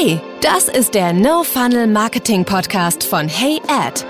[0.00, 4.04] Hey, das ist der No Funnel Marketing Podcast von Hey Ad.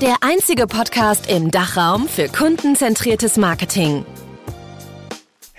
[0.00, 4.04] Der einzige Podcast im Dachraum für kundenzentriertes Marketing.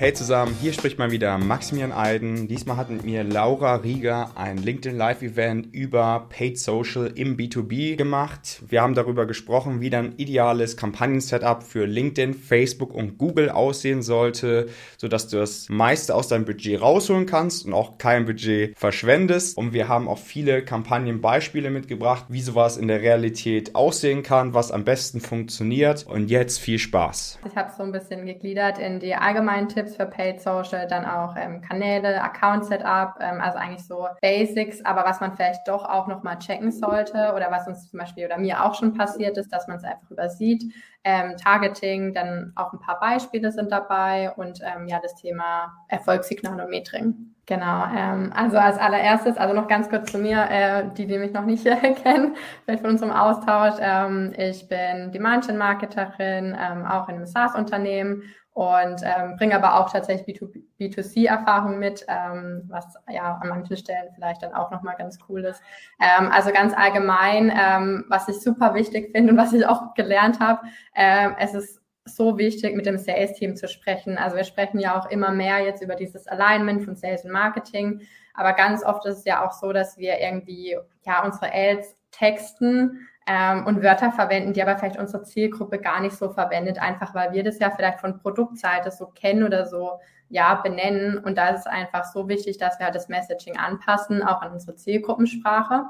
[0.02, 2.48] Hey zusammen, hier spricht mal wieder Maximilian Eiden.
[2.48, 7.98] Diesmal hat mit mir Laura Rieger ein LinkedIn Live Event über Paid Social im B2B
[7.98, 8.64] gemacht.
[8.68, 14.70] Wir haben darüber gesprochen, wie dann ideales Kampagnen-Setup für LinkedIn, Facebook und Google aussehen sollte,
[14.98, 19.56] sodass du das meiste aus deinem Budget rausholen kannst und auch kein Budget verschwendest.
[19.56, 24.72] Und wir haben auch viele Kampagnenbeispiele mitgebracht, wie sowas in der Realität aussehen kann, was
[24.72, 26.08] am besten funktioniert.
[26.08, 27.38] Und jetzt viel Spaß.
[27.48, 31.06] Ich habe so ein bisschen gegliedert in die allgemeinen Tipps Tipps für Paid Social, dann
[31.06, 35.86] auch ähm, Kanäle, Account Setup, ähm, also eigentlich so Basics, aber was man vielleicht doch
[35.86, 39.52] auch nochmal checken sollte oder was uns zum Beispiel oder mir auch schon passiert ist,
[39.52, 40.64] dass man es einfach übersieht.
[41.04, 46.62] Ähm, Targeting, dann auch ein paar Beispiele sind dabei und ähm, ja, das Thema Erfolgssignal
[46.62, 47.34] und Metring.
[47.48, 51.34] Genau, ähm, also als allererstes, also noch ganz kurz zu mir, äh, die, die mich
[51.34, 53.74] noch nicht äh, kennen, vielleicht von unserem Austausch.
[53.82, 58.22] Ähm, ich bin Demand-Marketerin, ähm, auch in einem SaaS-Unternehmen
[58.54, 60.42] und ähm, bringe aber auch tatsächlich
[60.80, 65.62] B2C-Erfahrung mit, ähm, was ja an manchen Stellen vielleicht dann auch nochmal ganz cool ist.
[66.02, 70.42] Ähm, also ganz allgemein, ähm, was ich super wichtig finde und was ich auch gelernt
[70.42, 70.62] habe,
[70.96, 74.18] ähm, es ist so wichtig, mit dem Sales-Team zu sprechen.
[74.18, 78.02] Also wir sprechen ja auch immer mehr jetzt über dieses Alignment von Sales und Marketing,
[78.34, 83.08] aber ganz oft ist es ja auch so, dass wir irgendwie ja unsere Ads texten
[83.34, 87.32] ähm, und Wörter verwenden, die aber vielleicht unsere Zielgruppe gar nicht so verwendet, einfach weil
[87.32, 91.18] wir das ja vielleicht von Produktseite so kennen oder so ja benennen.
[91.18, 94.52] Und da ist es einfach so wichtig, dass wir halt das Messaging anpassen, auch an
[94.52, 95.86] unsere Zielgruppensprache.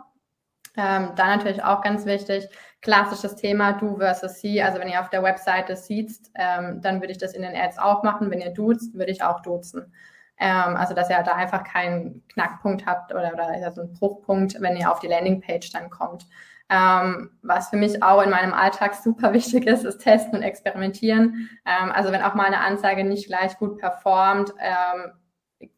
[0.78, 2.47] Ähm, dann natürlich auch ganz wichtig,
[2.84, 4.62] klassisches Thema Du versus Sie.
[4.62, 7.80] Also wenn ihr auf der Webseite sieht, ähm, dann würde ich das in den Ads
[7.80, 8.30] auch machen.
[8.30, 9.92] Wenn ihr duzt, würde ich auch duzen.
[10.38, 14.78] Ähm, also dass ihr da einfach keinen Knackpunkt habt oder, oder so einen Bruchpunkt, wenn
[14.78, 16.28] ihr auf die Landingpage dann kommt.
[16.72, 21.50] Ähm, was für mich auch in meinem Alltag super wichtig ist, ist testen und experimentieren.
[21.66, 25.12] Ähm, also wenn auch mal eine Anzeige nicht gleich gut performt, ähm,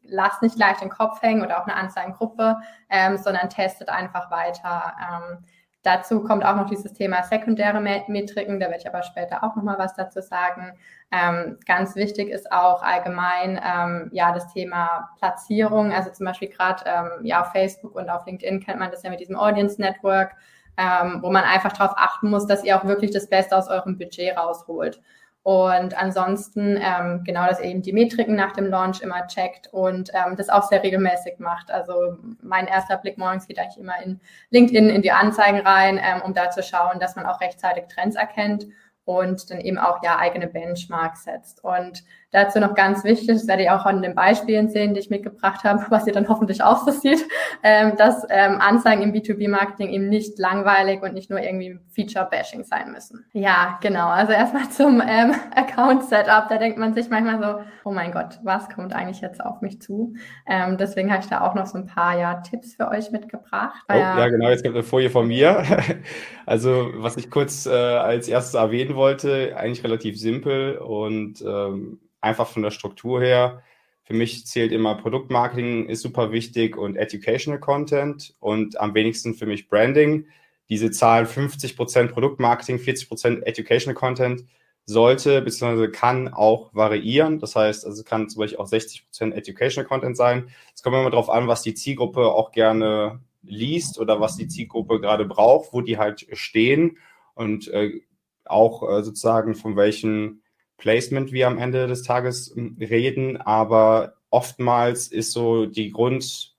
[0.04, 4.94] lasst nicht gleich den Kopf hängen oder auch eine Anzeigengruppe, ähm, sondern testet einfach weiter.
[5.00, 5.44] Ähm,
[5.82, 9.78] dazu kommt auch noch dieses Thema sekundäre Metriken, da werde ich aber später auch nochmal
[9.78, 10.78] was dazu sagen.
[11.10, 15.92] Ähm, ganz wichtig ist auch allgemein ja das Thema Platzierung.
[15.92, 19.20] Also zum Beispiel gerade ja auf Facebook und auf LinkedIn kennt man das ja mit
[19.20, 20.34] diesem Audience Network
[20.76, 23.98] ähm, wo man einfach darauf achten muss, dass ihr auch wirklich das Beste aus eurem
[23.98, 25.00] Budget rausholt.
[25.44, 30.10] Und ansonsten, ähm, genau, dass ihr eben die Metriken nach dem Launch immer checkt und
[30.14, 31.70] ähm, das auch sehr regelmäßig macht.
[31.70, 36.22] Also mein erster Blick morgens geht eigentlich immer in LinkedIn, in die Anzeigen rein, ähm,
[36.22, 38.66] um da zu schauen, dass man auch rechtzeitig Trends erkennt
[39.04, 41.62] und dann eben auch ja eigene Benchmarks setzt.
[41.62, 42.04] Und
[42.34, 45.62] dazu noch ganz wichtig, das werdet ihr auch an den Beispielen sehen, die ich mitgebracht
[45.64, 47.24] habe, was ihr dann hoffentlich auch so sieht,
[47.62, 52.92] ähm, dass ähm, Anzeigen im B2B-Marketing eben nicht langweilig und nicht nur irgendwie Feature-Bashing sein
[52.92, 53.24] müssen.
[53.32, 54.08] Ja, genau.
[54.08, 56.48] Also erstmal zum ähm, Account-Setup.
[56.48, 59.80] Da denkt man sich manchmal so, oh mein Gott, was kommt eigentlich jetzt auf mich
[59.80, 60.14] zu?
[60.46, 63.80] Ähm, deswegen habe ich da auch noch so ein paar ja, Tipps für euch mitgebracht.
[63.88, 64.48] Oh, ja, genau.
[64.48, 65.62] Jetzt kommt eine Folie von mir.
[66.46, 72.48] also was ich kurz äh, als erstes erwähnen wollte, eigentlich relativ simpel und ähm, einfach
[72.48, 73.62] von der Struktur her.
[74.02, 79.46] Für mich zählt immer Produktmarketing ist super wichtig und Educational Content und am wenigsten für
[79.46, 80.26] mich Branding.
[80.68, 84.44] Diese Zahl 50% Produktmarketing, 40% Educational Content
[84.86, 85.88] sollte bzw.
[85.88, 87.38] kann auch variieren.
[87.38, 90.50] Das heißt, also kann zum Beispiel auch 60% Educational Content sein.
[90.74, 95.00] Es kommt immer darauf an, was die Zielgruppe auch gerne liest oder was die Zielgruppe
[95.00, 96.98] gerade braucht, wo die halt stehen
[97.34, 98.00] und äh,
[98.44, 100.42] auch äh, sozusagen von welchen
[100.84, 106.54] Placement wir am Ende des Tages ähm, reden, aber oftmals ist so die Grund,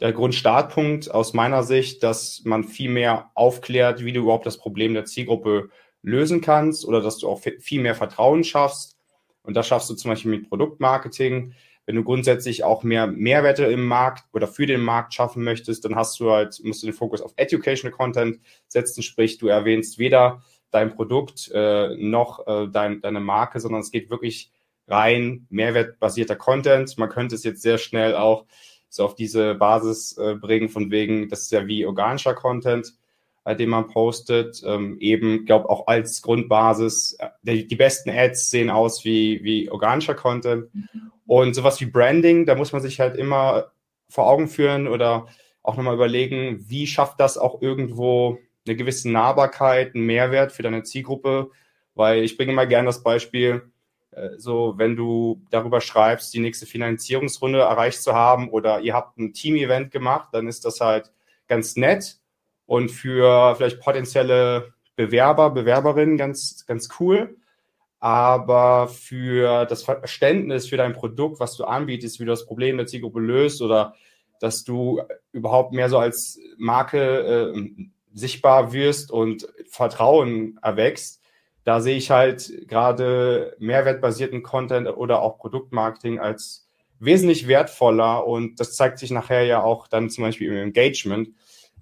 [0.00, 4.94] der Grundstartpunkt aus meiner Sicht, dass man viel mehr aufklärt, wie du überhaupt das Problem
[4.94, 5.68] der Zielgruppe
[6.00, 8.96] lösen kannst oder dass du auch viel mehr Vertrauen schaffst.
[9.42, 11.52] Und das schaffst du zum Beispiel mit Produktmarketing.
[11.84, 15.94] Wenn du grundsätzlich auch mehr Mehrwerte im Markt oder für den Markt schaffen möchtest, dann
[15.94, 20.42] hast du halt, musst du den Fokus auf Educational Content setzen, sprich, du erwähnst weder
[20.70, 24.50] dein Produkt äh, noch äh, dein, deine Marke, sondern es geht wirklich
[24.86, 26.96] rein mehrwertbasierter Content.
[26.98, 28.44] Man könnte es jetzt sehr schnell auch
[28.88, 32.94] so auf diese Basis äh, bringen, von wegen, das ist ja wie organischer Content,
[33.44, 34.62] äh, den man postet.
[34.64, 39.70] Ähm, eben, glaube auch als Grundbasis, äh, die, die, besten Ads sehen aus wie, wie
[39.70, 40.74] organischer Content.
[40.74, 41.12] Mhm.
[41.26, 43.70] Und sowas wie Branding, da muss man sich halt immer
[44.08, 45.26] vor Augen führen oder
[45.62, 48.38] auch nochmal überlegen, wie schafft das auch irgendwo
[48.68, 51.50] eine gewisse Nahbarkeit, einen Mehrwert für deine Zielgruppe,
[51.94, 53.62] weil ich bringe mal gerne das Beispiel,
[54.10, 59.18] Äh, so, wenn du darüber schreibst, die nächste Finanzierungsrunde erreicht zu haben oder ihr habt
[59.18, 61.12] ein Team-Event gemacht, dann ist das halt
[61.46, 62.18] ganz nett
[62.66, 67.36] und für vielleicht potenzielle Bewerber, Bewerberinnen ganz, ganz cool.
[68.00, 72.86] Aber für das Verständnis für dein Produkt, was du anbietest, wie du das Problem der
[72.86, 73.94] Zielgruppe löst oder
[74.40, 81.22] dass du überhaupt mehr so als Marke äh, sichtbar wirst und Vertrauen erwächst,
[81.64, 86.68] da sehe ich halt gerade mehrwertbasierten Content oder auch Produktmarketing als
[86.98, 91.30] wesentlich wertvoller und das zeigt sich nachher ja auch dann zum Beispiel im Engagement.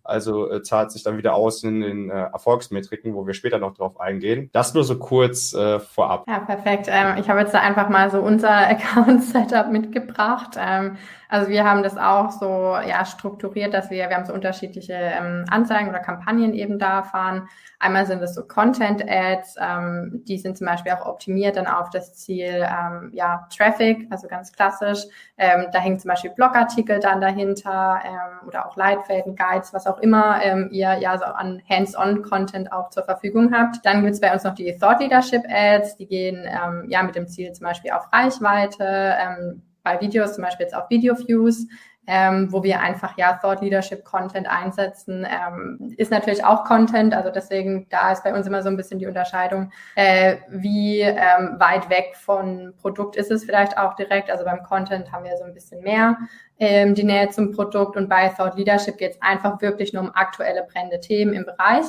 [0.09, 3.75] Also äh, zahlt sich dann wieder aus in den äh, Erfolgsmetriken, wo wir später noch
[3.75, 4.51] drauf eingehen.
[4.53, 6.25] Das nur so kurz äh, vorab.
[6.29, 6.87] Ja, perfekt.
[6.89, 10.57] Ähm, ich habe jetzt da einfach mal so unser Account-Setup mitgebracht.
[10.59, 10.97] Ähm,
[11.29, 15.45] also wir haben das auch so ja, strukturiert, dass wir, wir haben so unterschiedliche ähm,
[15.51, 17.49] Anzeigen oder Kampagnen eben da fahren.
[17.79, 22.15] Einmal sind es so Content-Ads, ähm, die sind zum Beispiel auch optimiert dann auf das
[22.15, 25.05] Ziel ähm, ja, Traffic, also ganz klassisch.
[25.37, 29.96] Ähm, da hängen zum Beispiel Blogartikel dann dahinter ähm, oder auch Leitfäden, Guides, was auch
[30.01, 33.85] immer ähm, ihr ja so an Hands-on-Content auch zur Verfügung habt.
[33.85, 37.15] Dann gibt es bei uns noch die Thought Leadership Ads, die gehen ähm, ja mit
[37.15, 41.67] dem Ziel zum Beispiel auf Reichweite, ähm, bei Videos zum Beispiel jetzt auch Video Views,
[42.07, 47.15] ähm, wo wir einfach ja Thought Leadership Content einsetzen, ähm, ist natürlich auch Content.
[47.15, 51.57] Also deswegen da ist bei uns immer so ein bisschen die Unterscheidung, äh, wie ähm,
[51.59, 54.31] weit weg von Produkt ist es vielleicht auch direkt.
[54.31, 56.17] Also beim Content haben wir so ein bisschen mehr
[56.59, 60.15] ähm, die Nähe zum Produkt und bei Thought Leadership geht es einfach wirklich nur um
[60.15, 61.87] aktuelle brennende Themen im Bereich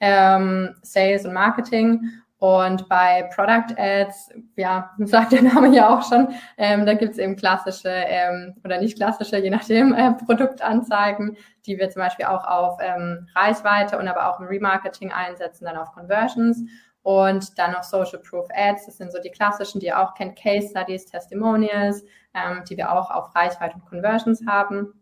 [0.00, 2.02] ähm, Sales und Marketing.
[2.40, 7.36] Und bei Product Ads, ja, sagt der Name ja auch schon, ähm, da gibt's eben
[7.36, 12.78] klassische ähm, oder nicht klassische, je nachdem, äh, Produktanzeigen, die wir zum Beispiel auch auf
[12.80, 16.62] ähm, Reichweite und aber auch im Remarketing einsetzen, dann auf Conversions.
[17.02, 20.38] Und dann noch Social Proof Ads, das sind so die klassischen, die ihr auch kennt,
[20.38, 22.02] Case Studies, Testimonials,
[22.34, 24.94] ähm, die wir auch auf Reichweite und Conversions haben.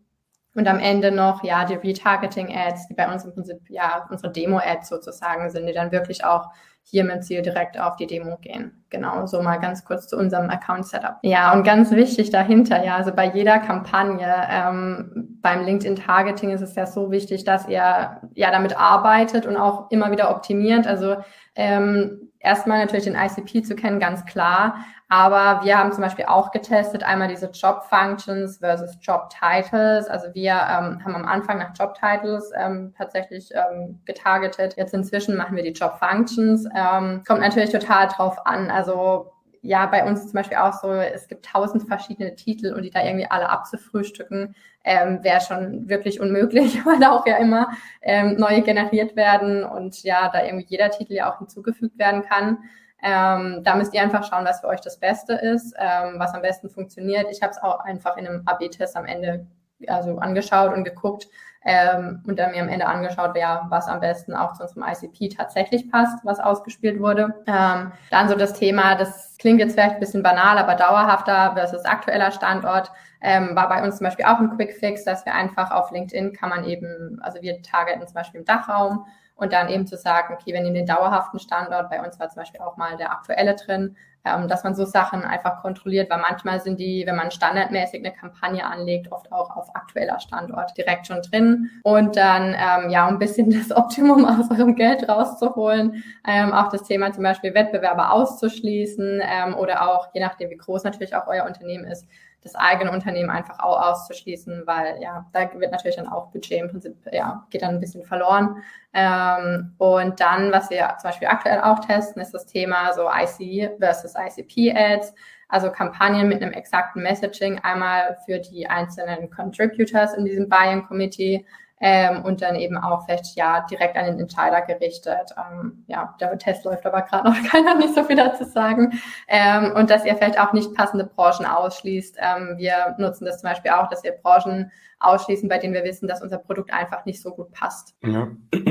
[0.55, 4.89] Und am Ende noch, ja, die Retargeting-Ads, die bei uns im Prinzip, ja, unsere Demo-Ads
[4.89, 6.47] sozusagen sind, die dann wirklich auch
[6.83, 8.83] hier mit Ziel direkt auf die Demo gehen.
[8.89, 11.17] Genau, so mal ganz kurz zu unserem Account-Setup.
[11.21, 16.75] Ja, und ganz wichtig dahinter, ja, also bei jeder Kampagne, ähm, beim LinkedIn-Targeting ist es
[16.75, 20.87] ja so wichtig, dass ihr ja damit arbeitet und auch immer wieder optimiert.
[20.87, 21.17] Also
[21.53, 24.77] ähm, erstmal natürlich den ICP zu kennen, ganz klar.
[25.11, 30.07] Aber wir haben zum Beispiel auch getestet, einmal diese Job Functions versus Job Titles.
[30.07, 34.75] Also wir ähm, haben am Anfang nach Job Titles ähm, tatsächlich ähm, getargetet.
[34.77, 36.65] Jetzt inzwischen machen wir die Job Functions.
[36.75, 38.69] Ähm, kommt natürlich total drauf an.
[38.69, 42.83] Also ja, bei uns ist zum Beispiel auch so, es gibt tausend verschiedene Titel und
[42.83, 47.69] die da irgendwie alle abzufrühstücken, ähm, wäre schon wirklich unmöglich, weil da auch ja immer
[48.01, 52.59] ähm, neue generiert werden und ja, da irgendwie jeder Titel ja auch hinzugefügt werden kann.
[53.01, 56.41] Ähm, da müsst ihr einfach schauen, was für euch das Beste ist, ähm, was am
[56.41, 57.27] besten funktioniert.
[57.31, 59.47] Ich habe es auch einfach in einem AB-Test am Ende
[59.87, 61.27] also angeschaut und geguckt
[61.63, 65.29] ähm, und dann mir am Ende angeschaut, wer was am besten auch zu unserem ICP
[65.35, 67.33] tatsächlich passt, was ausgespielt wurde.
[67.47, 71.85] Ähm, dann so das Thema, das klingt jetzt vielleicht ein bisschen banal, aber dauerhafter versus
[71.85, 72.91] aktueller Standort
[73.21, 76.33] ähm, war bei uns zum Beispiel auch ein Quick Fix, dass wir einfach auf LinkedIn
[76.33, 79.05] kann man eben, also wir targeten zum Beispiel im Dachraum
[79.39, 82.41] und dann eben zu sagen, okay, wir nehmen den dauerhaften Standort, bei uns war zum
[82.41, 83.95] Beispiel auch mal der aktuelle drin,
[84.25, 88.13] ähm, dass man so Sachen einfach kontrolliert, weil manchmal sind die, wenn man standardmäßig eine
[88.13, 91.69] Kampagne anlegt, oft auch auf aktueller Standort direkt schon drin.
[91.83, 96.69] Und dann, ähm, ja, um ein bisschen das Optimum aus eurem Geld rauszuholen, ähm, auch
[96.69, 101.27] das Thema zum Beispiel Wettbewerber auszuschließen ähm, oder auch, je nachdem, wie groß natürlich auch
[101.27, 102.05] euer Unternehmen ist,
[102.41, 106.69] das eigene Unternehmen einfach auch auszuschließen, weil ja, da wird natürlich dann auch Budget im
[106.69, 108.63] Prinzip, ja, geht dann ein bisschen verloren.
[108.93, 113.77] Ähm, und dann, was wir zum Beispiel aktuell auch testen, ist das Thema so IC
[113.79, 115.13] versus ICP-Ads,
[115.49, 121.45] also Kampagnen mit einem exakten Messaging, einmal für die einzelnen Contributors in diesem Buying Committee,
[121.79, 125.33] ähm, und dann eben auch vielleicht ja direkt an den Entscheider gerichtet.
[125.37, 128.99] Ähm, ja, der Test läuft aber gerade noch, keiner nicht so viel dazu sagen.
[129.27, 132.17] Ähm, und dass ihr vielleicht auch nicht passende Branchen ausschließt.
[132.19, 136.07] Ähm, wir nutzen das zum Beispiel auch, dass wir Branchen ausschließen, bei denen wir wissen,
[136.07, 137.95] dass unser Produkt einfach nicht so gut passt.
[138.03, 138.27] Ja.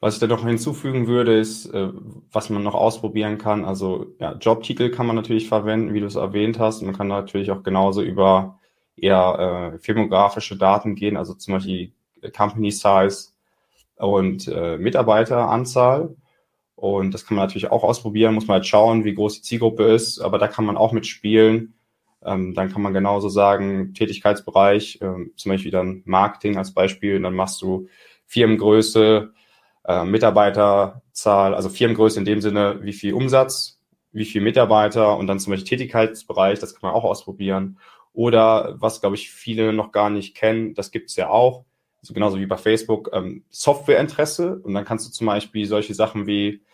[0.00, 1.88] Was ich da noch hinzufügen würde, ist, äh,
[2.30, 3.64] was man noch ausprobieren kann.
[3.64, 6.82] Also ja, Jobtitel kann man natürlich verwenden, wie du es erwähnt hast.
[6.82, 8.57] Man kann natürlich auch genauso über
[9.02, 11.92] eher äh, filmografische Daten gehen, also zum Beispiel
[12.36, 13.28] Company Size
[13.96, 16.16] und äh, Mitarbeiteranzahl.
[16.74, 19.84] Und das kann man natürlich auch ausprobieren, muss man halt schauen, wie groß die Zielgruppe
[19.84, 21.74] ist, aber da kann man auch mitspielen.
[22.24, 27.34] Ähm, dann kann man genauso sagen, Tätigkeitsbereich, ähm, zum Beispiel dann Marketing als Beispiel, dann
[27.34, 27.88] machst du
[28.26, 29.32] Firmengröße,
[29.84, 33.78] äh, Mitarbeiterzahl, also Firmengröße in dem Sinne, wie viel Umsatz
[34.12, 37.78] wie viele Mitarbeiter und dann zum Beispiel Tätigkeitsbereich, das kann man auch ausprobieren.
[38.18, 41.64] Oder was, glaube ich, viele noch gar nicht kennen, das gibt es ja auch,
[42.00, 44.58] also genauso wie bei Facebook, ähm, Softwareinteresse.
[44.58, 46.64] Und dann kannst du zum Beispiel solche Sachen wie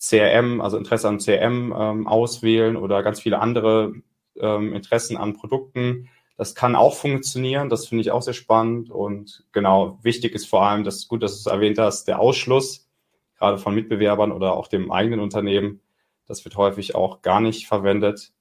[0.00, 3.92] CRM, also Interesse an CRM ähm, auswählen oder ganz viele andere
[4.34, 6.08] ähm, Interessen an Produkten.
[6.36, 8.90] Das kann auch funktionieren, das finde ich auch sehr spannend.
[8.90, 12.90] Und genau, wichtig ist vor allem, dass gut, dass du es erwähnt hast, der Ausschluss,
[13.38, 15.82] gerade von Mitbewerbern oder auch dem eigenen Unternehmen.
[16.26, 18.32] Das wird häufig auch gar nicht verwendet.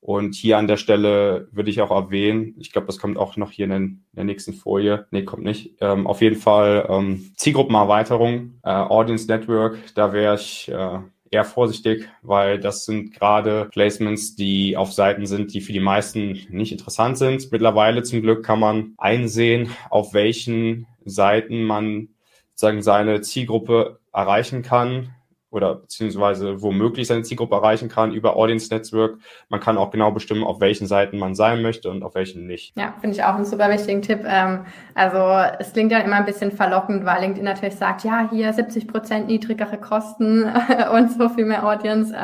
[0.00, 3.50] Und hier an der Stelle würde ich auch erwähnen, ich glaube, das kommt auch noch
[3.50, 5.06] hier in, den, in der nächsten Folie.
[5.10, 5.74] Nee, kommt nicht.
[5.80, 11.00] Ähm, auf jeden Fall ähm, Zielgruppenerweiterung, äh, Audience Network, da wäre ich äh,
[11.30, 16.38] eher vorsichtig, weil das sind gerade Placements, die auf Seiten sind, die für die meisten
[16.48, 17.50] nicht interessant sind.
[17.52, 22.08] Mittlerweile zum Glück kann man einsehen, auf welchen Seiten man
[22.54, 25.14] sagen seine Zielgruppe erreichen kann
[25.50, 29.18] oder beziehungsweise womöglich seine Zielgruppe erreichen kann über Audience Network.
[29.48, 32.76] Man kann auch genau bestimmen, auf welchen Seiten man sein möchte und auf welchen nicht.
[32.76, 34.20] Ja, finde ich auch einen super wichtigen Tipp.
[34.26, 35.18] Ähm, also
[35.58, 39.26] es klingt ja immer ein bisschen verlockend, weil LinkedIn natürlich sagt, ja, hier 70 Prozent
[39.28, 40.44] niedrigere Kosten
[40.92, 42.14] und so viel mehr Audience.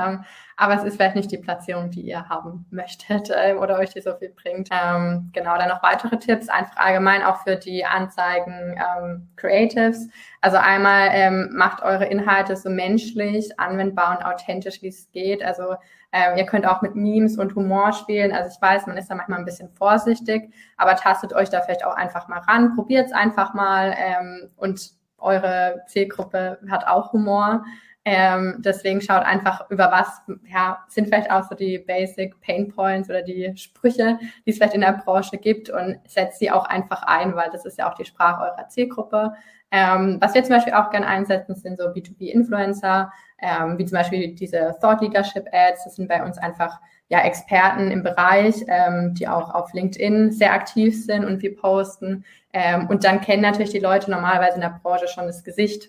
[0.57, 4.01] Aber es ist vielleicht nicht die Platzierung, die ihr haben möchtet äh, oder euch die
[4.01, 4.69] so viel bringt.
[4.73, 10.09] Ähm, genau, dann noch weitere Tipps, einfach allgemein auch für die Anzeigen ähm, Creatives.
[10.41, 15.43] Also einmal ähm, macht eure Inhalte so menschlich, anwendbar und authentisch, wie es geht.
[15.45, 15.75] Also
[16.13, 18.33] ähm, ihr könnt auch mit Memes und Humor spielen.
[18.33, 21.85] Also ich weiß, man ist da manchmal ein bisschen vorsichtig, aber tastet euch da vielleicht
[21.85, 27.65] auch einfach mal ran, probiert es einfach mal ähm, und eure Zielgruppe hat auch Humor.
[28.07, 30.21] Ähm, deswegen schaut einfach über was,
[30.53, 34.75] ja, sind vielleicht auch so die Basic Pain Points oder die Sprüche, die es vielleicht
[34.75, 37.95] in der Branche gibt und setzt sie auch einfach ein, weil das ist ja auch
[37.95, 39.33] die Sprache eurer Zielgruppe.
[39.71, 44.35] Ähm, was wir zum Beispiel auch gerne einsetzen, sind so B2B-Influencer, ähm, wie zum Beispiel
[44.35, 45.85] diese Thought Leadership Ads.
[45.85, 50.53] Das sind bei uns einfach ja, Experten im Bereich, ähm, die auch auf LinkedIn sehr
[50.53, 52.25] aktiv sind und wir posten.
[52.53, 55.89] Ähm, und dann kennen natürlich die Leute normalerweise in der Branche schon das Gesicht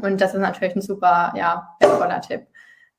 [0.00, 2.46] und das ist natürlich ein super, ja, wertvoller Tipp.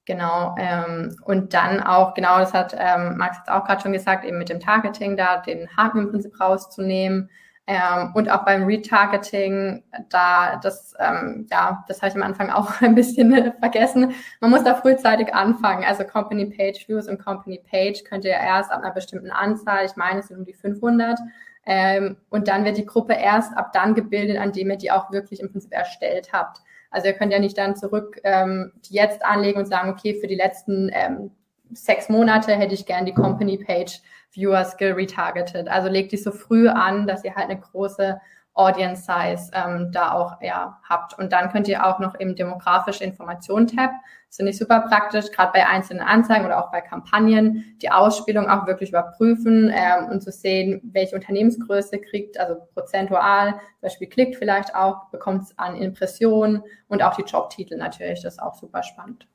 [0.05, 0.55] Genau.
[0.59, 4.37] Ähm, und dann auch, genau, das hat ähm, Max jetzt auch gerade schon gesagt, eben
[4.37, 7.29] mit dem Targeting da den Haken im Prinzip rauszunehmen.
[7.67, 12.71] Ähm, und auch beim Retargeting, da das, ähm, ja, das habe ich am Anfang auch
[12.81, 14.13] ein bisschen vergessen.
[14.39, 15.83] Man muss da frühzeitig anfangen.
[15.83, 19.95] Also Company Page Views und Company Page könnt ihr erst ab einer bestimmten Anzahl, ich
[19.95, 21.17] meine, es sind um die 500.
[21.65, 25.11] Ähm, und dann wird die Gruppe erst ab dann gebildet, an dem ihr die auch
[25.11, 26.61] wirklich im Prinzip erstellt habt.
[26.95, 30.35] Also ihr könnt ja nicht dann zurück ähm, jetzt anlegen und sagen, okay, für die
[30.35, 31.31] letzten ähm,
[31.73, 33.99] sechs Monate hätte ich gern die Company Page
[34.31, 35.67] Viewer Skill retargeted.
[35.67, 38.21] Also legt die so früh an, dass ihr halt eine große
[38.55, 41.17] Audience Size ähm, da auch ja, habt.
[41.19, 43.91] Und dann könnt ihr auch noch im demografische Informationen Tab,
[44.27, 48.49] das finde ich super praktisch, gerade bei einzelnen Anzeigen oder auch bei Kampagnen, die Ausspielung
[48.49, 54.35] auch wirklich überprüfen ähm, und zu sehen, welche Unternehmensgröße kriegt, also prozentual, zum Beispiel klickt
[54.35, 58.83] vielleicht auch, bekommt es an Impressionen und auch die Jobtitel natürlich, das ist auch super
[58.83, 59.27] spannend.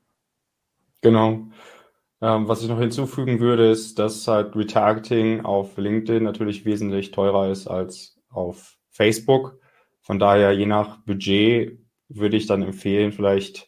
[1.01, 1.47] Genau.
[2.21, 7.49] Ähm, was ich noch hinzufügen würde, ist, dass halt Retargeting auf LinkedIn natürlich wesentlich teurer
[7.49, 9.59] ist als auf Facebook.
[10.01, 13.67] Von daher, je nach Budget, würde ich dann empfehlen, vielleicht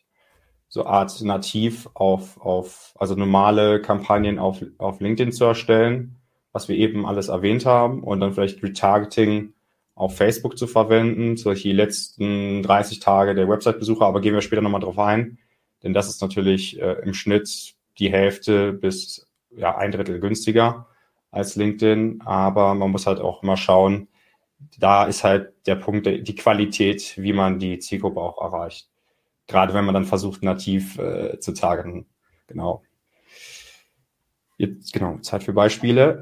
[0.68, 6.18] so alternativ auf, auf, also normale Kampagnen auf, auf LinkedIn zu erstellen,
[6.52, 9.54] was wir eben alles erwähnt haben, und dann vielleicht Retargeting
[9.96, 14.82] auf Facebook zu verwenden, solche letzten 30 Tage der Website-Besucher, aber gehen wir später nochmal
[14.82, 15.40] drauf ein,
[15.82, 20.88] denn das ist natürlich äh, im Schnitt die Hälfte bis ja, ein Drittel günstiger
[21.32, 24.08] als LinkedIn, aber man muss halt auch immer schauen,
[24.78, 28.90] da ist halt der Punkt, die Qualität, wie man die Zielgruppe auch erreicht.
[29.48, 32.06] Gerade wenn man dann versucht, nativ äh, zu targeten.
[32.48, 32.84] Genau.
[34.58, 36.22] Jetzt, genau, Zeit für Beispiele.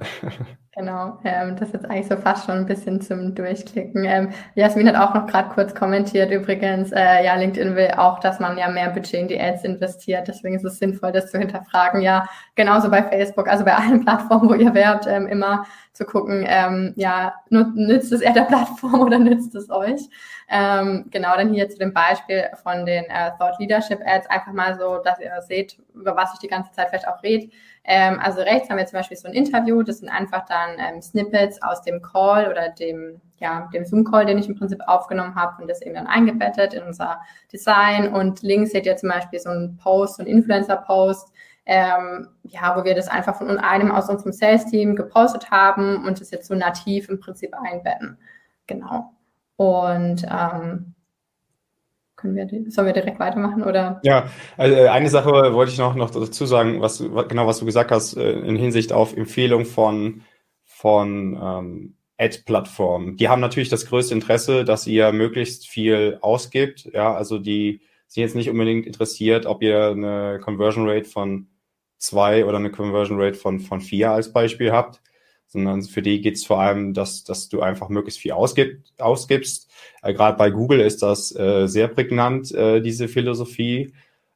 [0.74, 4.06] Genau, ähm, das ist jetzt eigentlich so fast schon ein bisschen zum Durchklicken.
[4.06, 8.40] Ähm, Jasmin hat auch noch gerade kurz kommentiert übrigens, äh, ja, LinkedIn will auch, dass
[8.40, 10.30] man ja mehr Budget in die Ads investiert.
[10.30, 12.02] Deswegen ist es sinnvoll, das zu hinterfragen.
[12.02, 16.46] Ja, genauso bei Facebook, also bei allen Plattformen, wo ihr werbt, ähm, immer zu gucken,
[16.48, 20.02] ähm, ja, nützt es eher der Plattform oder nützt es euch?
[20.50, 24.80] Ähm, genau, dann hier zu dem Beispiel von den äh, Thought Leadership Ads, einfach mal
[24.80, 27.50] so, dass ihr seht, über was ich die ganze Zeit vielleicht auch rede.
[27.84, 31.02] Ähm, also rechts haben wir zum Beispiel so ein Interview, das sind einfach dann ähm,
[31.02, 35.62] Snippets aus dem Call oder dem, ja, dem Zoom-Call, den ich im Prinzip aufgenommen habe
[35.62, 37.20] und das eben dann eingebettet in unser
[37.52, 38.14] Design.
[38.14, 41.34] Und links seht ihr zum Beispiel so ein Post, so ein Influencer-Post,
[41.66, 46.32] ähm, ja, wo wir das einfach von einem aus unserem Sales-Team gepostet haben und das
[46.32, 48.18] jetzt so nativ im Prinzip einbetten.
[48.68, 49.12] Genau.
[49.56, 50.94] Und ähm,
[52.22, 54.00] können wir, sollen wir direkt weitermachen oder?
[54.04, 57.66] Ja, also äh, eine Sache wollte ich noch, noch dazu sagen, was genau was du
[57.66, 60.22] gesagt hast äh, in Hinsicht auf Empfehlung von
[60.64, 63.18] von ähm, Ad-Plattformen.
[63.18, 66.86] Die haben natürlich das größte Interesse, dass ihr möglichst viel ausgibt.
[66.94, 71.48] Ja, also die sind jetzt nicht unbedingt interessiert, ob ihr eine Conversion Rate von
[71.98, 75.02] zwei oder eine Conversion Rate von, von vier als Beispiel habt,
[75.52, 79.70] sondern für die geht es vor allem, dass, dass du einfach möglichst viel ausgib, ausgibst.
[80.02, 83.94] Äh, Gerade bei Google ist das äh, sehr prägnant, äh, diese Philosophie.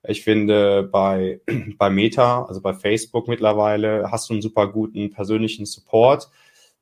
[0.08, 1.42] Ich finde, bei,
[1.78, 6.30] bei Meta, also bei Facebook mittlerweile, hast du einen super guten persönlichen Support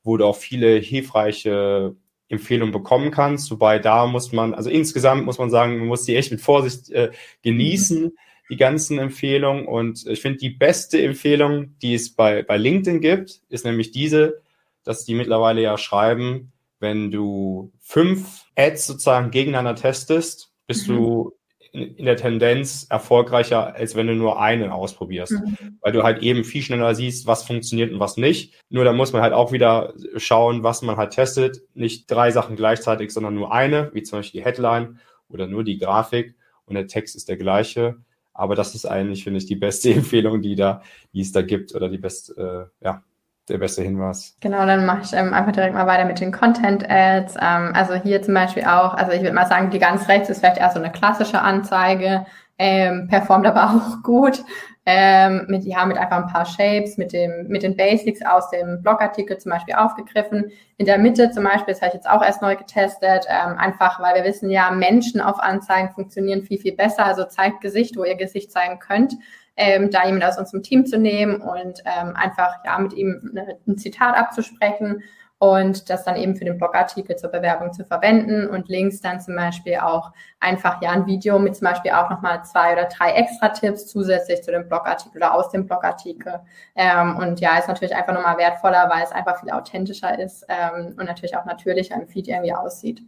[0.03, 1.95] wo du auch viele hilfreiche
[2.29, 3.49] Empfehlungen bekommen kannst.
[3.51, 6.89] Wobei da muss man, also insgesamt muss man sagen, man muss die echt mit Vorsicht
[6.91, 7.11] äh,
[7.41, 8.15] genießen,
[8.53, 9.65] die ganzen Empfehlungen.
[9.65, 14.41] Und ich finde, die beste Empfehlung, die es bei, bei LinkedIn gibt, ist nämlich diese,
[14.83, 20.95] dass die mittlerweile ja schreiben, wenn du fünf Ads sozusagen gegeneinander testest, bist mhm.
[20.95, 21.33] du
[21.71, 25.31] in der Tendenz erfolgreicher, als wenn du nur einen ausprobierst.
[25.31, 25.79] Mhm.
[25.81, 28.53] Weil du halt eben viel schneller siehst, was funktioniert und was nicht.
[28.69, 31.63] Nur da muss man halt auch wieder schauen, was man halt testet.
[31.73, 35.79] Nicht drei Sachen gleichzeitig, sondern nur eine, wie zum Beispiel die Headline oder nur die
[35.79, 37.97] Grafik und der Text ist der gleiche.
[38.33, 40.81] Aber das ist eigentlich, finde ich, die beste Empfehlung, die da,
[41.13, 43.03] die es da gibt oder die beste, äh, ja,
[43.49, 44.37] der beste Hinweis.
[44.39, 47.35] Genau, dann mache ich ähm, einfach direkt mal weiter mit den Content-Ads.
[47.35, 50.39] Ähm, also hier zum Beispiel auch, also ich würde mal sagen, die ganz rechts ist
[50.39, 52.25] vielleicht eher so eine klassische Anzeige,
[52.57, 54.43] ähm, performt aber auch gut.
[54.85, 58.81] Ähm, mit, ja, mit einfach ein paar Shapes, mit dem, mit den Basics aus dem
[58.81, 60.51] Blogartikel zum Beispiel aufgegriffen.
[60.77, 64.01] In der Mitte zum Beispiel, das habe ich jetzt auch erst neu getestet, ähm, einfach
[64.01, 67.05] weil wir wissen ja, Menschen auf Anzeigen funktionieren viel, viel besser.
[67.05, 69.13] Also zeigt Gesicht, wo ihr Gesicht zeigen könnt
[69.55, 73.37] ähm, da jemand aus unserem Team zu nehmen und ähm, einfach ja mit ihm
[73.67, 75.03] ein Zitat abzusprechen
[75.43, 79.35] und das dann eben für den Blogartikel zur Bewerbung zu verwenden und links dann zum
[79.35, 83.49] Beispiel auch einfach ja ein Video mit zum Beispiel auch nochmal zwei oder drei extra
[83.49, 86.39] Tipps zusätzlich zu dem Blogartikel oder aus dem Blogartikel.
[86.77, 90.95] Ähm, und ja, ist natürlich einfach nochmal wertvoller, weil es einfach viel authentischer ist ähm,
[90.97, 93.01] und natürlich auch natürlicher im Feed irgendwie aussieht.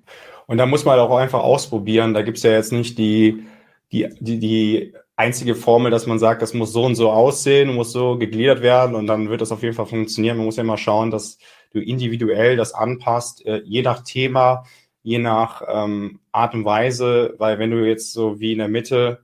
[0.45, 2.13] Und da muss man auch einfach ausprobieren.
[2.13, 3.47] Da gibt's ja jetzt nicht die,
[3.93, 7.93] die, die, die einzige Formel, dass man sagt, das muss so und so aussehen, muss
[7.93, 10.35] so gegliedert werden und dann wird das auf jeden Fall funktionieren.
[10.35, 11.37] Man muss ja immer schauen, dass
[11.75, 14.63] du individuell das anpasst, äh, je nach Thema,
[15.03, 19.19] je nach ähm, Art und Weise, weil wenn du jetzt so wie in der Mitte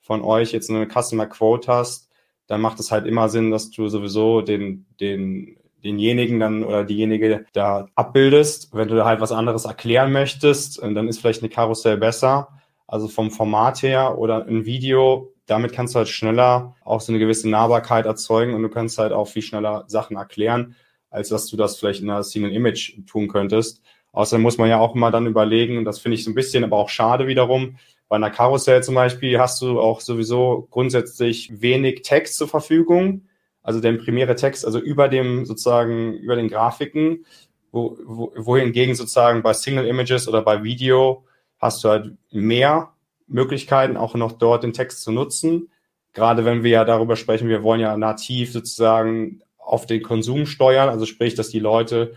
[0.00, 2.10] von euch jetzt eine Customer Quote hast,
[2.46, 7.46] dann macht es halt immer Sinn, dass du sowieso den, den, denjenigen dann oder diejenige
[7.52, 8.74] da abbildest.
[8.74, 12.48] Wenn du da halt was anderes erklären möchtest, dann ist vielleicht eine Karussell besser.
[12.86, 17.18] Also vom Format her oder ein Video damit kannst du halt schneller auch so eine
[17.18, 20.76] gewisse Nahbarkeit erzeugen und du kannst halt auch viel schneller Sachen erklären,
[21.12, 23.82] als dass du das vielleicht in einer Single Image tun könntest.
[24.12, 26.64] Außerdem muss man ja auch immer dann überlegen, und das finde ich so ein bisschen
[26.64, 27.76] aber auch schade wiederum,
[28.08, 33.22] bei einer Karussell zum Beispiel hast du auch sowieso grundsätzlich wenig Text zur Verfügung,
[33.62, 37.24] also der primäre Text, also über dem sozusagen, über den Grafiken,
[37.70, 41.24] wo, wo, wohingegen sozusagen bei Single Images oder bei Video
[41.58, 42.92] hast du halt mehr
[43.28, 45.70] Möglichkeiten, auch noch dort den Text zu nutzen.
[46.12, 50.88] Gerade wenn wir ja darüber sprechen, wir wollen ja nativ sozusagen auf den Konsum steuern,
[50.88, 52.14] also sprich, dass die Leute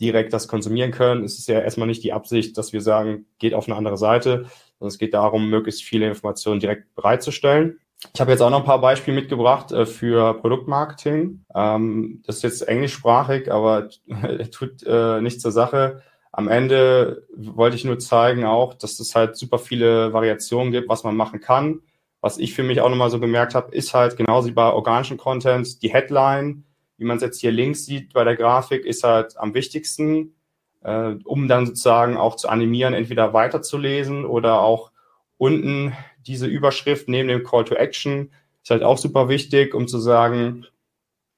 [0.00, 1.24] direkt das konsumieren können.
[1.24, 4.46] Es ist ja erstmal nicht die Absicht, dass wir sagen, geht auf eine andere Seite,
[4.78, 7.78] sondern es geht darum, möglichst viele Informationen direkt bereitzustellen.
[8.14, 11.44] Ich habe jetzt auch noch ein paar Beispiele mitgebracht äh, für Produktmarketing.
[11.54, 13.88] Ähm, das ist jetzt englischsprachig, aber
[14.52, 16.02] tut äh, nichts zur Sache.
[16.30, 21.04] Am Ende wollte ich nur zeigen auch, dass es halt super viele Variationen gibt, was
[21.04, 21.80] man machen kann.
[22.20, 25.16] Was ich für mich auch nochmal so bemerkt habe, ist halt genauso wie bei organischen
[25.16, 26.65] Content, die Headline,
[26.98, 30.34] wie man es jetzt hier links sieht bei der Grafik, ist halt am wichtigsten,
[30.82, 34.90] äh, um dann sozusagen auch zu animieren, entweder weiterzulesen oder auch
[35.38, 35.92] unten
[36.26, 38.30] diese Überschrift neben dem Call to Action
[38.62, 40.66] ist halt auch super wichtig, um zu sagen,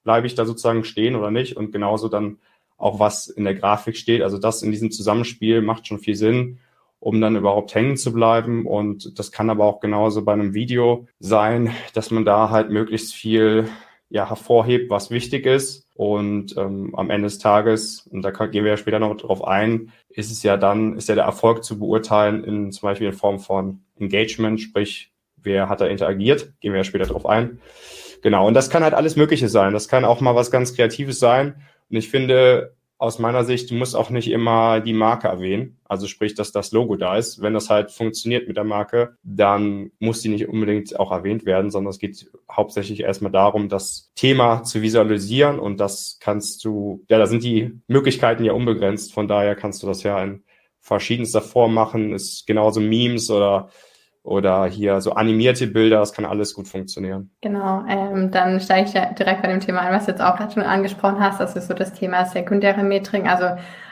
[0.02, 2.38] bleibe ich da sozusagen stehen oder nicht und genauso dann
[2.78, 4.22] auch was in der Grafik steht.
[4.22, 6.58] Also das in diesem Zusammenspiel macht schon viel Sinn,
[7.00, 8.64] um dann überhaupt hängen zu bleiben.
[8.66, 13.14] Und das kann aber auch genauso bei einem Video sein, dass man da halt möglichst
[13.14, 13.68] viel
[14.10, 15.86] ja, hervorhebt, was wichtig ist.
[15.94, 19.92] Und ähm, am Ende des Tages, und da gehen wir ja später noch drauf ein,
[20.08, 23.38] ist es ja dann, ist ja der Erfolg zu beurteilen in zum Beispiel in Form
[23.40, 27.60] von Engagement, sprich, wer hat da interagiert, gehen wir ja später drauf ein.
[28.22, 29.72] Genau, und das kann halt alles Mögliche sein.
[29.72, 31.56] Das kann auch mal was ganz Kreatives sein.
[31.90, 35.78] Und ich finde, aus meiner Sicht, du musst auch nicht immer die Marke erwähnen.
[35.84, 37.40] Also sprich, dass das Logo da ist.
[37.40, 41.70] Wenn das halt funktioniert mit der Marke, dann muss die nicht unbedingt auch erwähnt werden,
[41.70, 47.18] sondern es geht hauptsächlich erstmal darum, das Thema zu visualisieren und das kannst du, ja,
[47.18, 49.14] da sind die Möglichkeiten ja unbegrenzt.
[49.14, 50.42] Von daher kannst du das ja in
[50.80, 52.12] verschiedenster Form machen.
[52.12, 53.70] Ist genauso Memes oder
[54.28, 57.30] oder hier so animierte Bilder, das kann alles gut funktionieren.
[57.40, 60.52] Genau, ähm, dann steige ich direkt bei dem Thema ein, was du jetzt auch gerade
[60.52, 63.46] schon angesprochen hast, das ist so das Thema sekundäre Metriken, also